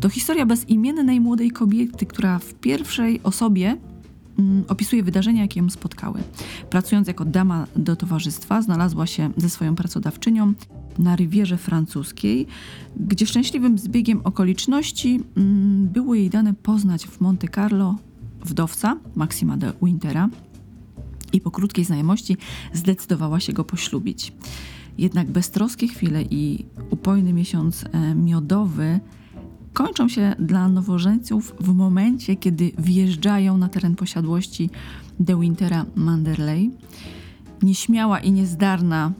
[0.01, 3.77] To historia bezimiennej młodej kobiety, która w pierwszej osobie
[4.69, 6.21] opisuje wydarzenia, jakie ją spotkały.
[6.71, 10.53] Pracując jako dama do towarzystwa, znalazła się ze swoją pracodawczynią
[10.99, 12.47] na rywierze francuskiej,
[12.97, 17.97] gdzie szczęśliwym zbiegiem okoliczności mm, było jej dane poznać w Monte Carlo
[18.45, 20.29] wdowca Maxima de Wintera
[21.33, 22.37] i po krótkiej znajomości
[22.73, 24.33] zdecydowała się go poślubić.
[24.99, 29.01] Jednak beztroskie chwile i upojny miesiąc e, miodowy
[29.73, 34.71] kończą się dla nowożeńców w momencie, kiedy wjeżdżają na teren posiadłości
[35.21, 36.71] de Wintera Manderley.
[37.63, 39.13] Nieśmiała i niezdarna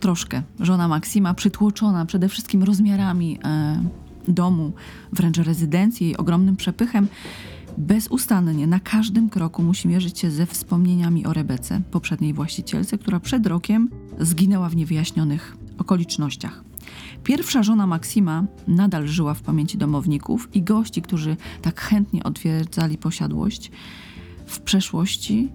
[0.00, 3.82] troszkę żona Maksima, przytłoczona przede wszystkim rozmiarami e,
[4.28, 4.72] domu,
[5.12, 7.08] wręcz rezydencji, jej ogromnym przepychem,
[7.78, 13.46] bezustannie na każdym kroku musi mierzyć się ze wspomnieniami o Rebece, poprzedniej właścicielce, która przed
[13.46, 16.67] rokiem zginęła w niewyjaśnionych okolicznościach.
[17.24, 23.70] Pierwsza żona Maksima nadal żyła w pamięci domowników i gości, którzy tak chętnie odwiedzali posiadłość
[24.46, 25.48] w przeszłości,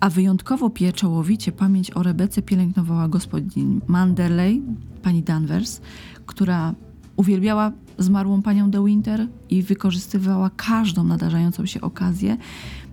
[0.00, 4.62] a wyjątkowo pieczołowicie pamięć o Rebece pielęgnowała gospodyni Manderley,
[5.02, 5.80] pani Danvers,
[6.26, 6.74] która
[7.16, 12.36] uwielbiała zmarłą panią de Winter i wykorzystywała każdą nadarzającą się okazję,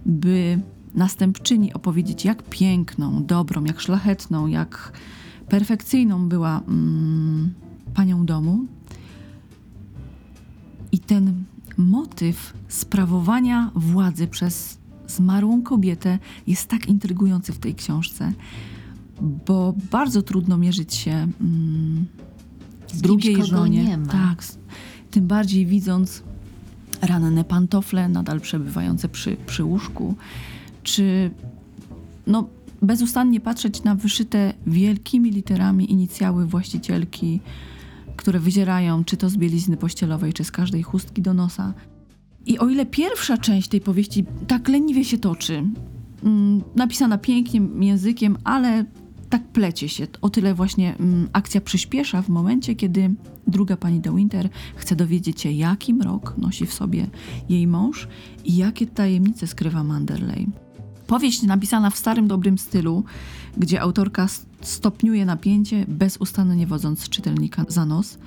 [0.06, 0.60] by
[0.96, 4.92] następczyni opowiedzieć, jak piękną, dobrą, jak szlachetną, jak
[5.50, 7.54] perfekcyjną była mm,
[7.94, 8.66] panią domu.
[10.92, 11.44] I ten
[11.78, 18.34] motyw sprawowania władzy przez zmarłą kobietę jest tak intrygujący w tej książce,
[19.48, 22.06] bo bardzo trudno mierzyć się mm,
[22.88, 24.00] Z drugiej kimś, żonie.
[24.12, 24.44] Tak,
[25.12, 26.24] tym bardziej widząc
[27.02, 30.16] ranne pantofle nadal przebywające przy, przy łóżku,
[30.84, 31.32] czy
[32.28, 32.48] no,
[32.82, 37.40] bezustannie patrzeć na wyszyte wielkimi literami inicjały właścicielki,
[38.20, 41.74] które wyzierają czy to z bielizny pościelowej, czy z każdej chustki do nosa.
[42.46, 45.64] I o ile pierwsza część tej powieści tak leniwie się toczy,
[46.24, 48.86] mm, napisana pięknym językiem, ale
[49.30, 53.16] tak plecie się, o tyle właśnie mm, akcja przyspiesza w momencie, kiedy
[53.48, 57.08] druga pani de Winter chce dowiedzieć się, jaki mrok nosi w sobie
[57.50, 58.08] jej mąż
[58.46, 60.48] i jakie tajemnice skrywa Manderley.
[61.10, 63.04] Powieść napisana w starym, dobrym stylu,
[63.58, 64.28] gdzie autorka
[64.62, 68.18] stopniuje napięcie, bezustannie wodząc czytelnika za nos.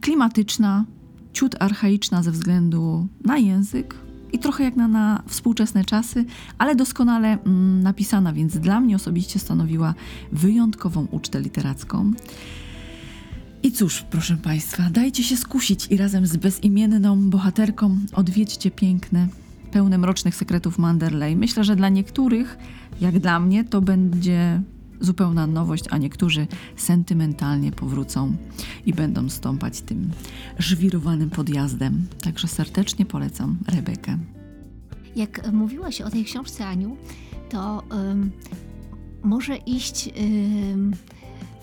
[0.00, 0.84] Klimatyczna,
[1.32, 3.94] ciut archaiczna ze względu na język
[4.32, 6.24] i trochę jak na, na współczesne czasy,
[6.58, 9.94] ale doskonale mm, napisana, więc dla mnie osobiście stanowiła
[10.32, 12.12] wyjątkową ucztę literacką.
[13.62, 19.28] I cóż, proszę Państwa, dajcie się skusić i razem z bezimienną bohaterką odwiedźcie piękne,
[19.76, 21.36] pełne mrocznych sekretów Manderley.
[21.36, 22.58] Myślę, że dla niektórych,
[23.00, 24.62] jak dla mnie, to będzie
[25.00, 28.36] zupełna nowość, a niektórzy sentymentalnie powrócą
[28.86, 30.10] i będą stąpać tym
[30.58, 32.06] żwirowanym podjazdem.
[32.24, 34.18] Także serdecznie polecam Rebekę.
[35.16, 36.96] Jak mówiłaś o tej książce, Aniu,
[37.48, 38.30] to ym,
[39.22, 40.92] może iść ym,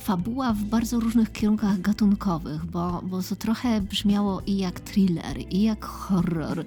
[0.03, 5.61] fabuła w bardzo różnych kierunkach gatunkowych, bo, bo to trochę brzmiało i jak thriller, i
[5.61, 6.65] jak horror, y,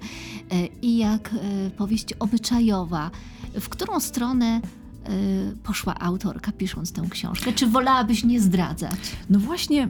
[0.81, 3.11] i jak y, powieść obyczajowa.
[3.59, 4.61] W którą stronę
[5.09, 7.53] y, poszła autorka pisząc tę książkę?
[7.53, 8.99] Czy wolałabyś nie zdradzać?
[9.29, 9.89] No właśnie,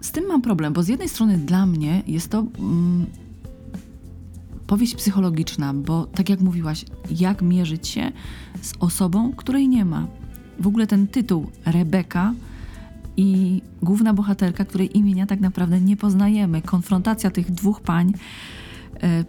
[0.00, 3.06] z tym mam problem, bo z jednej strony dla mnie jest to mm,
[4.66, 8.12] powieść psychologiczna, bo tak jak mówiłaś, jak mierzyć się
[8.62, 10.06] z osobą, której nie ma.
[10.60, 12.34] W ogóle ten tytuł Rebeka
[13.18, 16.62] i główna bohaterka, której imienia tak naprawdę nie poznajemy.
[16.62, 18.12] Konfrontacja tych dwóch pań
[19.02, 19.24] e,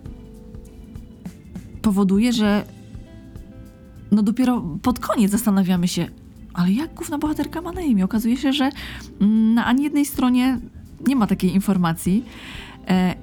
[1.82, 2.66] powoduje, że
[4.12, 6.08] no dopiero pod koniec zastanawiamy się,
[6.54, 8.06] ale jak główna bohaterka ma na imię?
[8.06, 8.70] Okazuje się, że
[9.22, 10.60] mm, na ani jednej stronie
[11.08, 12.26] nie ma takiej informacji.
[12.88, 13.16] E,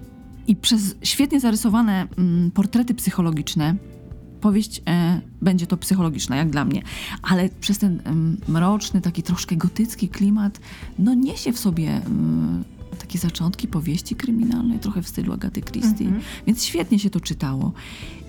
[0.47, 3.75] I przez świetnie zarysowane mm, portrety psychologiczne,
[4.41, 6.83] powieść e, będzie to psychologiczna, jak dla mnie,
[7.23, 8.01] ale przez ten
[8.49, 10.61] mroczny, taki troszkę gotycki klimat,
[10.99, 12.65] no niesie w sobie mm,
[12.99, 16.23] takie zaczątki powieści kryminalnej, trochę w stylu Agaty Christie, Mhm.
[16.47, 17.73] więc świetnie się to czytało.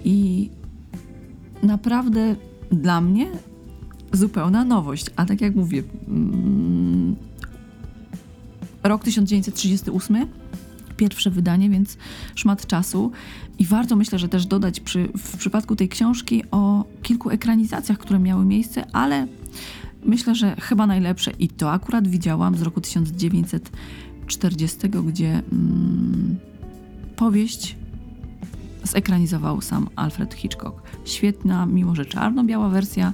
[0.06, 0.50] I
[1.64, 2.36] naprawdę
[2.72, 3.28] dla mnie
[4.14, 5.06] zupełna nowość.
[5.16, 7.16] A tak jak mówię, mm,
[8.84, 10.28] rok 1938,
[10.98, 11.98] pierwsze wydanie, więc
[12.36, 13.12] szmat czasu.
[13.60, 18.20] I warto myślę, że też dodać przy, w przypadku tej książki o kilku ekranizacjach, które
[18.20, 19.28] miały miejsce, ale
[20.04, 26.38] myślę, że chyba najlepsze i to akurat widziałam z roku 1940, gdzie mm,
[27.16, 27.76] powieść
[28.84, 30.82] zekranizował sam Alfred Hitchcock.
[31.06, 33.14] Świetna, mimo że czarno-biała wersja,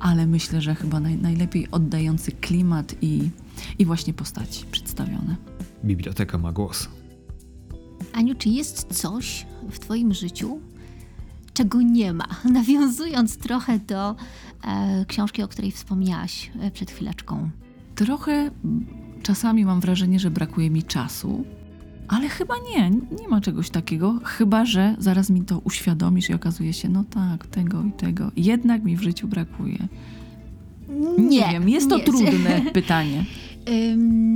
[0.00, 3.30] ale myślę, że chyba naj, najlepiej oddający klimat i,
[3.78, 5.36] i właśnie postaci przedstawione.
[5.84, 6.88] Biblioteka ma głos.
[8.14, 10.60] Aniu, czy jest coś w Twoim życiu,
[11.54, 12.26] czego nie ma?
[12.52, 14.16] Nawiązując trochę do
[14.64, 17.50] e, książki, o której wspomniałaś e, przed chwileczką.
[17.94, 18.50] Trochę
[19.22, 21.44] czasami mam wrażenie, że brakuje mi czasu,
[22.08, 26.72] ale chyba nie, nie ma czegoś takiego, chyba że zaraz mi to uświadomisz i okazuje
[26.72, 28.30] się, no tak, tego i tego.
[28.36, 29.88] Jednak mi w życiu brakuje.
[31.18, 32.04] Nie, wiem, jest to nie.
[32.04, 33.24] trudne pytanie.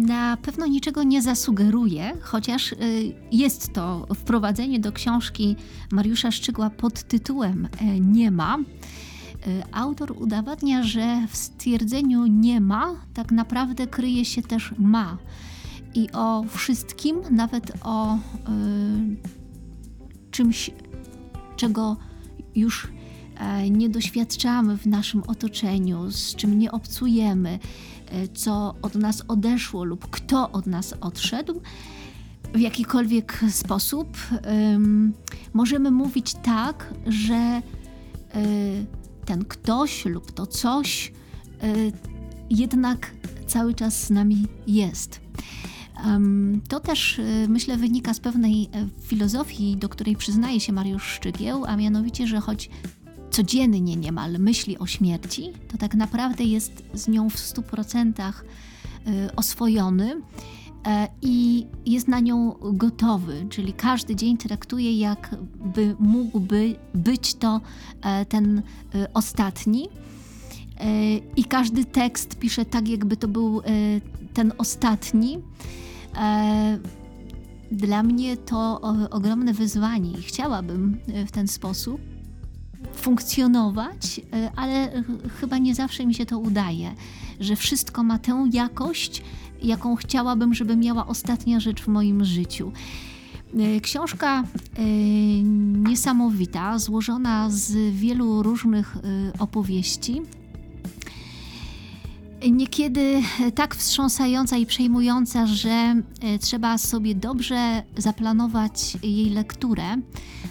[0.06, 2.76] Na pewno niczego nie zasugeruje, chociaż y,
[3.32, 5.56] jest to wprowadzenie do książki
[5.92, 8.58] Mariusza Szczygła pod tytułem e, Nie ma.
[8.58, 15.18] Y, Autor udowadnia, że w stwierdzeniu nie ma tak naprawdę kryje się też ma.
[15.94, 18.18] I o wszystkim, nawet o y,
[20.30, 20.70] czymś,
[21.56, 21.96] czego
[22.54, 22.88] już
[23.38, 27.58] e, nie doświadczamy w naszym otoczeniu, z czym nie obcujemy,
[28.34, 31.60] co od nas odeszło lub kto od nas odszedł,
[32.54, 34.16] w jakikolwiek sposób
[34.74, 35.12] ym,
[35.54, 37.62] możemy mówić tak, że
[38.36, 38.86] y,
[39.24, 41.12] ten ktoś lub to coś
[41.62, 41.92] y,
[42.50, 43.14] jednak
[43.46, 45.20] cały czas z nami jest.
[46.06, 51.02] Em, To też y, myślę wynika z pewnej e, filozofii, do której przyznaje się Mariusz
[51.02, 52.70] Szczygieł, a mianowicie, że choć
[53.38, 58.32] codziennie niemal myśli o śmierci, to tak naprawdę jest z nią w 100%
[59.06, 60.22] y, oswojony
[60.86, 67.60] e, i jest na nią gotowy, czyli każdy dzień traktuje jakby mógłby być to
[68.02, 68.62] e, ten y,
[69.14, 69.88] ostatni.
[70.80, 73.62] E, I każdy tekst pisze tak, jakby to był
[74.34, 75.38] ten ostatni.
[77.72, 78.80] Dla mnie to
[79.10, 82.17] ogromne wyzwanie i chciałabym w ten sposób
[83.08, 86.94] funkcjonować, e, ale ch- chyba nie zawsze mi się to udaje,
[87.40, 89.22] że wszystko ma tę jakość,
[89.62, 92.72] jaką chciałabym, żeby miała ostatnia rzecz w moim życiu.
[93.76, 94.82] E, Książka e,
[95.88, 98.96] niesamowita, złożona z wielu różnych
[99.38, 100.22] opowieści.
[102.46, 103.22] Niekiedy
[103.54, 109.96] tak wstrząsająca i przejmująca, że e, trzeba sobie dobrze zaplanować jej lekturę,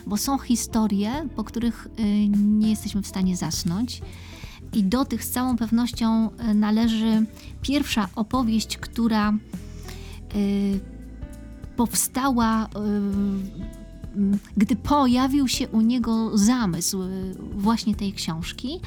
[0.08, 4.02] bo są historie, po których e, nie jesteśmy w stanie zasnąć.
[4.74, 7.26] I do tych z całą pewnością e, należy
[7.62, 9.36] pierwsza opowieść, która e,
[11.76, 12.70] powstała,
[14.58, 17.00] gdy pojawił się u niego zamysł
[17.56, 18.80] właśnie tej książki,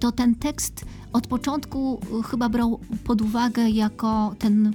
[0.00, 0.84] to ten tekst
[1.16, 4.72] od początku y, chyba brał pod uwagę jako ten y,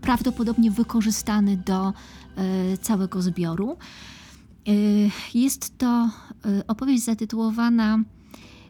[0.00, 1.92] prawdopodobnie wykorzystany do
[2.74, 3.76] y, całego zbioru.
[5.34, 6.10] Jest to
[6.68, 7.98] opowieść zatytułowana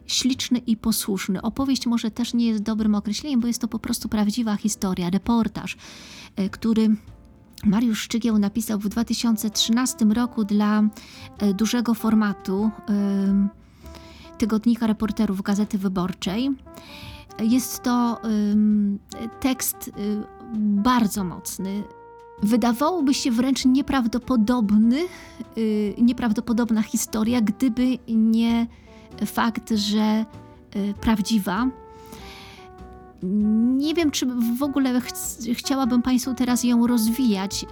[0.07, 1.41] Śliczny i posłuszny.
[1.41, 5.77] Opowieść może też nie jest dobrym określeniem, bo jest to po prostu prawdziwa historia, reportaż,
[6.51, 6.95] który
[7.65, 10.83] Mariusz Szczygieł napisał w 2013 roku dla
[11.53, 12.71] dużego formatu
[14.39, 16.49] tygodnika reporterów Gazety Wyborczej.
[17.39, 18.21] Jest to
[19.39, 19.91] tekst y,
[20.55, 21.83] bardzo mocny.
[22.43, 24.97] Wydawałoby się wręcz nieprawdopodobny,
[25.57, 28.67] y, nieprawdopodobna historia, gdyby nie
[29.25, 30.25] fakt, że
[30.75, 31.67] y, prawdziwa.
[33.77, 34.25] Nie wiem, czy
[34.59, 35.13] w ogóle ch-
[35.53, 37.65] chciałabym Państwu teraz ją rozwijać,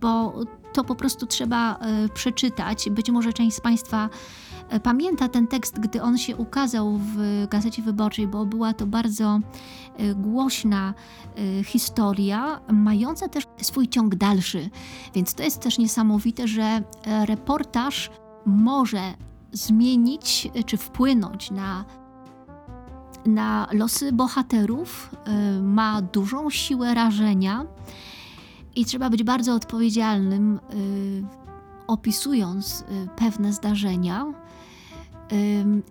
[0.00, 0.34] bo
[0.72, 1.78] to po prostu trzeba
[2.14, 2.90] przeczytać.
[2.90, 4.08] Być może część z Państwa
[4.78, 9.40] pamięta ten tekst, gdy on się ukazał w Gazecie Wyborczej, bo była to bardzo
[9.98, 10.94] yy, głośna
[11.36, 14.70] yy, historia, mająca też swój ciąg dalszy.
[15.14, 16.82] Więc to jest też niesamowite, że e,
[17.26, 18.10] reportaż
[18.46, 19.14] może
[19.52, 21.84] zmienić czy wpłynąć na
[23.26, 25.10] na losy bohaterów,
[25.62, 27.66] ma dużą siłę rażenia
[28.76, 30.60] i trzeba być bardzo odpowiedzialnym,
[31.86, 32.84] opisując
[33.16, 34.26] pewne zdarzenia.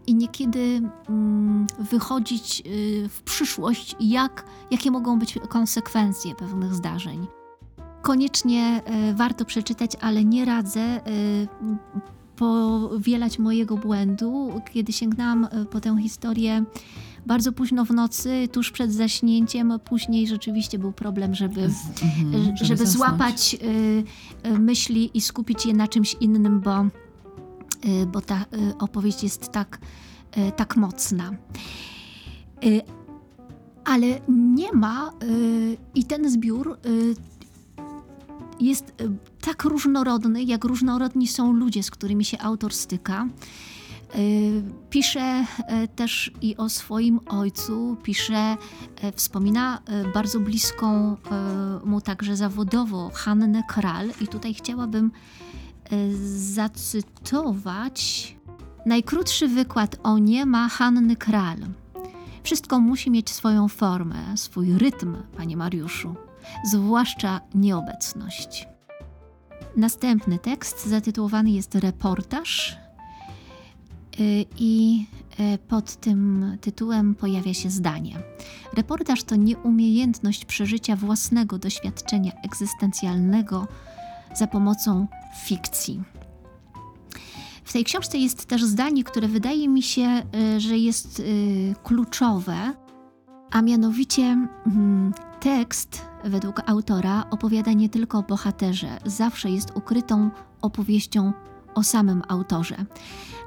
[0.08, 7.28] I niekiedy mm, wychodzić y, w przyszłość, jak, jakie mogą być konsekwencje pewnych zdarzeń.
[8.02, 8.82] Koniecznie
[9.12, 11.48] y, warto przeczytać, ale nie radzę y,
[12.36, 14.62] powielać mojego błędu.
[14.74, 16.64] Kiedy sięgnęłam po tę historię
[17.26, 19.74] bardzo późno w nocy, tuż przed zaśnięciem.
[19.86, 22.90] Później rzeczywiście był problem, żeby, mhm, żeby, zasnąć.
[22.90, 23.58] złapać
[24.60, 26.86] myśli i skupić je na czymś innym, bo,
[28.08, 29.80] bo ta y, opowieść jest tak,
[30.38, 31.32] y, tak mocna.
[32.66, 32.82] Y,
[33.86, 37.16] ale nie ma y, i ten zbiór y,
[38.60, 39.10] jest y,
[39.42, 43.28] tak różnorodny, jak różnorodni są ludzie, z którymi się autor styka.
[44.16, 45.46] Y, Pisze
[45.84, 48.58] y, też i o swoim ojcu, pisze,
[49.04, 51.16] y, wspomina y, bardzo bliską
[51.84, 55.49] y, mu także zawodowo Hannę Kral i tutaj chciałabym y,
[56.36, 58.36] zacytować
[58.86, 61.58] najkrótszy wykład o nie ma Hanny Kral.
[62.44, 66.16] Wszystko musi mieć swoją formę, swój rytm, panie Mariuszu,
[66.66, 68.68] zwłaszcza nieobecność.
[69.76, 72.78] Następny tekst zatytułowany jest Reportaż
[74.20, 75.06] y, i
[75.40, 78.18] y, pod tym tytułem pojawia się zdanie.
[78.74, 83.68] Reportaż to nieumiejętność przeżycia własnego doświadczenia egzystencjalnego
[84.36, 85.08] za pomocą
[85.44, 86.04] fikcji.
[87.64, 90.24] W tej książce jest też zdanie, które wydaje mi się,
[90.56, 92.74] y, że jest y, kluczowe,
[93.52, 100.30] a mianowicie mm, tekst według autora opowiada nie tylko o bohaterze, zawsze jest ukrytą
[100.62, 101.34] opowieścią
[101.76, 102.76] o samym autorze.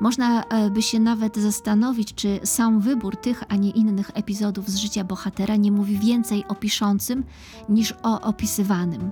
[0.00, 4.76] Można e, by się nawet zastanowić, czy sam wybór tych, a nie innych epizodów z
[4.76, 7.24] życia bohatera nie mówi więcej o piszącym
[7.68, 9.10] niż o opisywanym.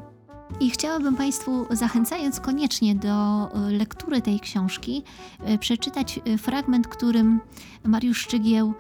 [0.60, 5.02] I chciałabym Państwu, zachęcając koniecznie do e, lektury tej książki,
[5.44, 7.40] e, przeczytać e, fragment, którym
[7.84, 8.74] Mariusz Szczygieł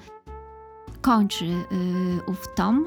[1.00, 1.64] kończy
[2.26, 2.86] ów tom.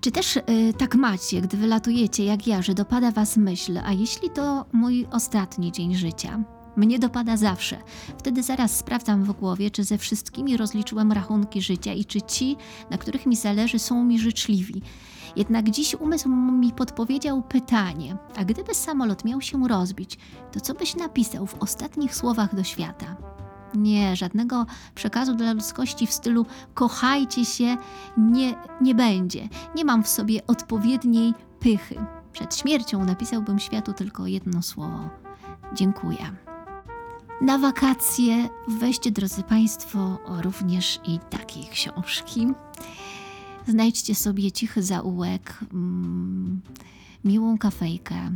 [0.00, 0.42] Czy też e,
[0.78, 5.72] tak macie, gdy wylatujecie jak ja, że dopada Was myśl, a jeśli to mój ostatni
[5.72, 6.57] dzień życia?
[6.78, 7.78] Mnie dopada zawsze.
[8.18, 12.56] Wtedy zaraz sprawdzam w głowie, czy ze wszystkimi rozliczyłem rachunki życia i czy ci,
[12.90, 14.82] na których mi zależy, są mi życzliwi.
[15.36, 20.18] Jednak dziś umysł mi podpowiedział pytanie: a gdyby samolot miał się rozbić,
[20.52, 23.16] to co byś napisał w ostatnich słowach do świata?
[23.74, 27.76] Nie, żadnego przekazu dla ludzkości w stylu kochajcie się
[28.16, 29.48] nie, nie będzie.
[29.74, 31.94] Nie mam w sobie odpowiedniej pychy.
[32.32, 35.08] Przed śmiercią napisałbym światu tylko jedno słowo:
[35.74, 36.47] dziękuję.
[37.40, 42.46] Na wakacje weźcie, drodzy Państwo, również i takie książki.
[43.66, 46.60] Znajdźcie sobie cichy zaułek, mm,
[47.24, 48.30] miłą kafejkę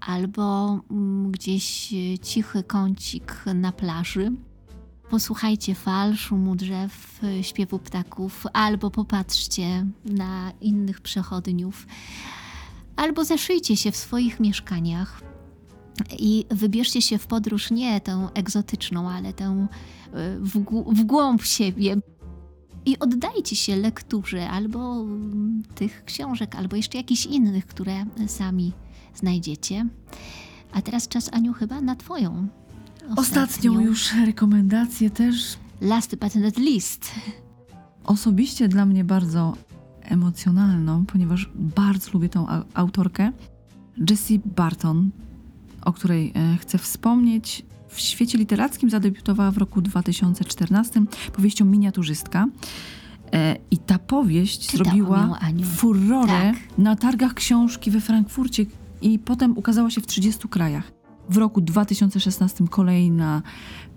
[0.00, 4.32] albo mm, gdzieś cichy kącik na plaży.
[5.10, 11.86] Posłuchajcie fal, szumu drzew, śpiewu ptaków, albo popatrzcie na innych przechodniów,
[12.96, 15.29] albo zaszyjcie się w swoich mieszkaniach
[16.18, 19.66] i wybierzcie się w podróż nie tę egzotyczną, ale tę
[20.12, 21.96] e, w, głą- w głąb siebie.
[22.86, 28.72] I oddajcie się lekturze albo mm, tych książek, albo jeszcze jakichś innych, które sami
[29.14, 29.86] znajdziecie.
[30.72, 32.48] A teraz czas, Aniu, chyba na Twoją.
[33.16, 37.10] Ostatnią już rekomendację też Last but not least.
[38.04, 39.56] osobiście dla mnie bardzo
[40.02, 43.32] emocjonalną, ponieważ bardzo lubię tą au- autorkę,
[44.10, 45.10] Jessie Barton,
[45.84, 47.64] o której e, chcę wspomnieć.
[47.88, 51.02] W świecie literackim zadebiutowała w roku 2014
[51.32, 52.46] powieścią Miniaturzystka.
[53.32, 55.38] E, I ta powieść zrobiła
[55.76, 56.78] furorę Tak.
[56.78, 58.66] na targach książki we Frankfurcie
[59.02, 60.92] i potem ukazała się w 30 krajach.
[61.28, 63.42] W roku 2016 kolejna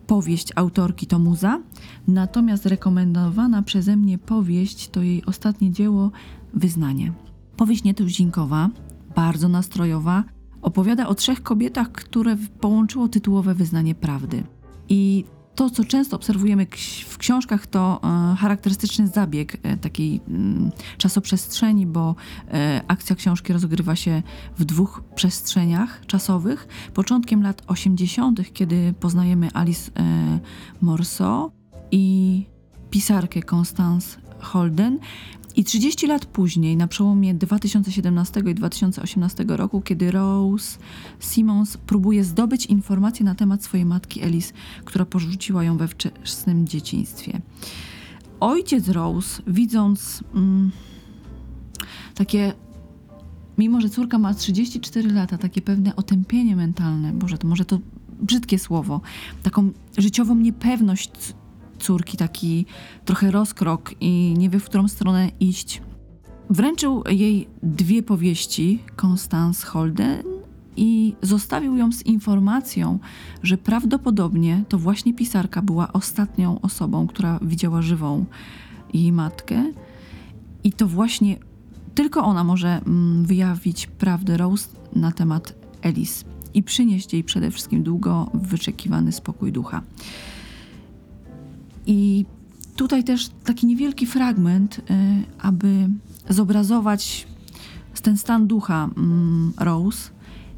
[0.07, 1.59] powieść autorki to Muza,
[2.07, 6.11] natomiast rekomendowana przeze mnie powieść to jej ostatnie dzieło
[6.53, 7.11] Wyznanie.
[7.57, 8.69] Powieść nietuzinkowa,
[9.15, 10.23] bardzo nastrojowa,
[10.63, 14.43] opowiada o trzech kobietach, które połączyło tytułowe wyznanie prawdy.
[14.89, 16.67] I to, co często obserwujemy
[17.07, 22.15] w książkach, to e, charakterystyczny zabieg e, takiej mm, czasoprzestrzeni, bo
[22.51, 24.21] e, akcja książki rozgrywa się
[24.57, 26.67] w dwóch przestrzeniach czasowych.
[26.93, 29.91] Początkiem lat 80., kiedy poznajemy Alice
[30.81, 31.51] Morso
[31.91, 32.45] i
[32.89, 34.99] pisarkę Constance Holden.
[35.55, 40.77] I 30 lat później, na przełomie 2017 i 2018 roku, kiedy Rose
[41.19, 44.53] Simmons próbuje zdobyć informacje na temat swojej matki Elise,
[44.85, 47.41] która porzuciła ją we wczesnym dzieciństwie.
[48.39, 50.71] Ojciec Rose, widząc mm,
[52.15, 52.53] takie,
[53.57, 57.79] mimo że córka ma 34 lata, takie pewne otępienie mentalne, boże, to może to
[58.21, 59.01] brzydkie słowo,
[59.43, 61.11] taką życiową niepewność
[61.83, 62.65] córki, taki
[63.05, 65.81] trochę rozkrok i nie wie, w którą stronę iść.
[66.49, 70.23] Wręczył jej dwie powieści Constance Holden
[70.77, 72.99] i zostawił ją z informacją,
[73.43, 78.25] że prawdopodobnie to właśnie pisarka była ostatnią osobą, która widziała żywą
[78.93, 79.73] jej matkę.
[80.63, 81.37] I to właśnie
[81.95, 87.83] tylko ona może mm, wyjawić prawdę Rose na temat Elis i przynieść jej przede wszystkim
[87.83, 89.81] długo wyczekiwany spokój ducha.
[91.85, 92.25] I
[92.75, 94.83] tutaj też taki niewielki fragment, y,
[95.39, 95.89] aby
[96.29, 97.27] zobrazować
[98.03, 100.09] ten stan ducha mm, Rose.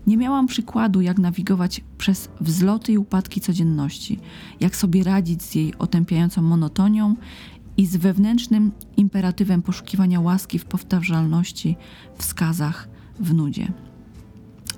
[0.08, 4.20] Nie miałam przykładu, jak nawigować przez wzloty i upadki codzienności,
[4.60, 7.16] jak sobie radzić z jej otępiającą monotonią
[7.78, 11.76] i z wewnętrznym imperatywem poszukiwania łaski w powtarzalności,
[12.18, 13.72] wskazach, w nudzie.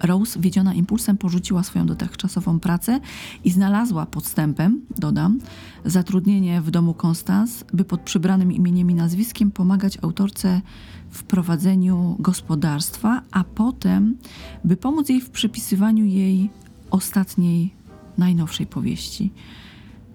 [0.03, 2.99] Rose, wiedziona impulsem, porzuciła swoją dotychczasową pracę
[3.43, 5.39] i znalazła podstępem, dodam,
[5.85, 10.61] zatrudnienie w domu Constance, by pod przybranym imieniem i nazwiskiem pomagać autorce
[11.09, 14.17] w prowadzeniu gospodarstwa, a potem,
[14.63, 16.49] by pomóc jej w przepisywaniu jej
[16.91, 17.73] ostatniej,
[18.17, 19.31] najnowszej powieści.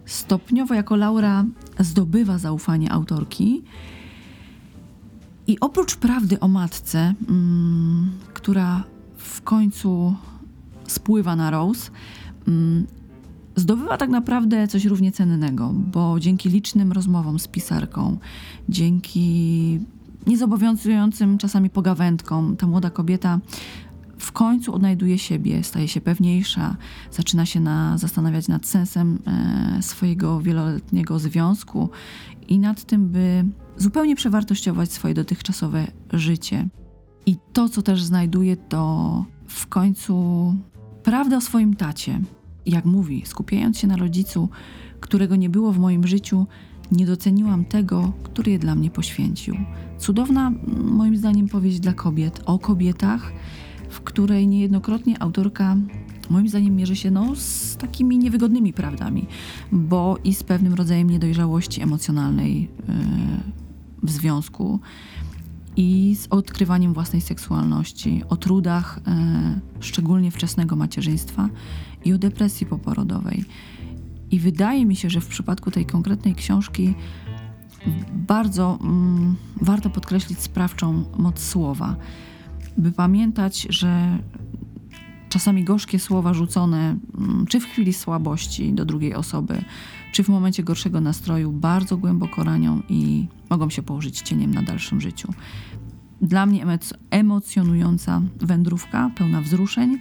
[0.06, 1.44] Stopniowo jako Laura
[1.78, 3.62] zdobywa zaufanie autorki.
[5.46, 8.84] I oprócz prawdy o matce, mm, która
[9.32, 10.14] w końcu
[10.86, 11.90] spływa na Rose,
[12.48, 12.86] mm,
[13.56, 18.18] zdobywa tak naprawdę coś równie cennego, bo dzięki licznym rozmowom z pisarką,
[18.68, 19.80] dzięki
[20.26, 23.40] niezobowiązującym czasami pogawędkom, ta młoda kobieta
[24.18, 26.76] w końcu odnajduje siebie, staje się pewniejsza,
[27.10, 31.88] zaczyna się na, zastanawiać nad sensem e, swojego wieloletniego związku
[32.48, 33.44] i nad tym, by
[33.76, 36.68] zupełnie przewartościować swoje dotychczasowe życie.
[37.26, 40.54] I to, co też znajduje, to w końcu
[41.02, 42.20] prawdę o swoim tacie.
[42.66, 44.48] Jak mówi, skupiając się na rodzicu,
[45.00, 46.46] którego nie było w moim życiu,
[46.92, 49.56] nie doceniłam tego, który je dla mnie poświęcił.
[49.98, 50.52] Cudowna,
[50.84, 53.32] moim zdaniem, powieść dla kobiet, o kobietach,
[53.88, 55.76] w której niejednokrotnie autorka,
[56.30, 59.26] moim zdaniem, mierzy się no, z takimi niewygodnymi prawdami,
[59.72, 62.94] bo i z pewnym rodzajem niedojrzałości emocjonalnej yy,
[64.02, 64.80] w związku,
[65.76, 71.48] i z odkrywaniem własnej seksualności, o trudach e, szczególnie wczesnego macierzyństwa
[72.04, 73.44] i o depresji poporodowej.
[74.30, 76.94] I wydaje mi się, że w przypadku tej konkretnej książki
[78.12, 81.96] bardzo mm, warto podkreślić sprawczą moc słowa,
[82.78, 84.18] by pamiętać, że
[85.28, 89.64] czasami gorzkie słowa rzucone, mm, czy w chwili słabości do drugiej osoby,
[90.12, 95.00] czy w momencie gorszego nastroju, bardzo głęboko ranią i mogą się położyć cieniem na dalszym
[95.00, 95.28] życiu.
[96.22, 99.98] Dla mnie emoc- emocjonująca wędrówka, pełna wzruszeń.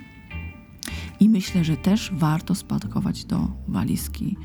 [1.20, 4.38] I myślę, że też warto spadkować do walizki,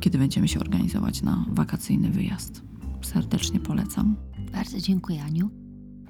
[0.00, 2.62] kiedy będziemy się organizować na wakacyjny wyjazd.
[3.02, 4.16] Serdecznie polecam.
[4.52, 5.50] Bardzo dziękuję, Aniu.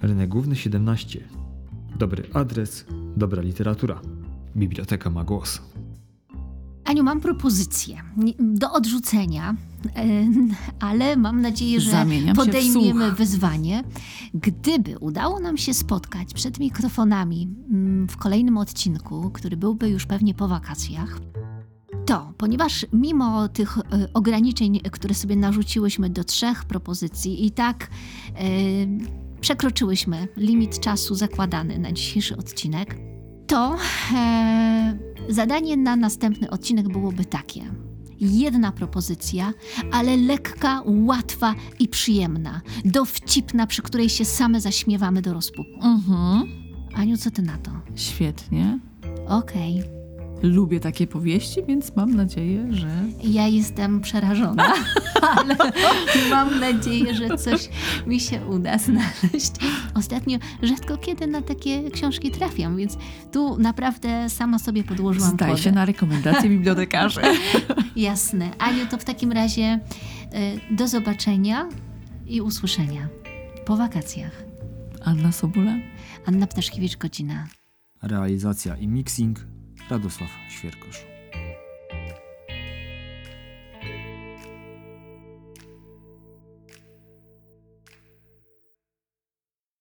[0.03, 1.21] Rynek Główny 17.
[1.99, 4.01] Dobry adres, dobra literatura.
[4.57, 5.63] Biblioteka ma głos.
[6.93, 8.03] Aniu, mam propozycję
[8.39, 9.57] do odrzucenia,
[9.97, 10.05] e,
[10.81, 13.85] ale mam nadzieję, że Zamieniam podejmiemy wyzwanie.
[14.35, 20.35] Gdyby udało nam się spotkać przed mikrofonami mm, w kolejnym odcinku, który byłby już pewnie
[20.35, 21.21] po wakacjach,
[22.07, 23.83] to ponieważ mimo tych e,
[24.15, 27.91] ograniczeń, które sobie narzuciłyśmy do trzech propozycji, i tak
[28.35, 28.41] e,
[29.41, 33.12] przekroczyłyśmy limit czasu zakładany na dzisiejszy odcinek,
[33.53, 33.77] to
[34.15, 34.99] e,
[35.29, 37.63] zadanie na następny odcinek byłoby takie.
[38.21, 39.53] Jedna propozycja,
[39.93, 45.71] ale lekka, łatwa i przyjemna, dowcipna, przy której się same zaśmiewamy do rozpuku.
[45.83, 46.49] Mhm.
[46.95, 47.71] Aniu, co ty na to?
[47.95, 48.79] Świetnie.
[49.29, 49.83] Okej,
[50.43, 52.89] Lubię takie powieści, więc mam nadzieję, że
[53.25, 54.73] ja jestem przerażona,
[55.37, 55.57] ale
[56.31, 57.69] mam nadzieję, że coś
[58.07, 59.53] mi się uda znaleźć.
[59.95, 62.97] Ostatnio rzadko kiedy na takie książki trafiam, więc
[63.33, 65.63] tu naprawdę sama sobie podłożyłam zdaje kłodę.
[65.63, 67.21] się na rekomendacje bibliotekarzy.
[67.97, 68.51] Jasne.
[68.59, 69.81] Aniu, to w takim razie
[70.71, 71.69] y, do zobaczenia
[72.27, 73.09] i usłyszenia
[73.67, 74.45] po wakacjach.
[75.05, 75.73] Anna Sobula.
[76.27, 77.47] Anna Ptaszkiewicz-Godzina.
[78.03, 79.39] Realizacja i mixing
[79.91, 81.12] Radosław Świerkosz.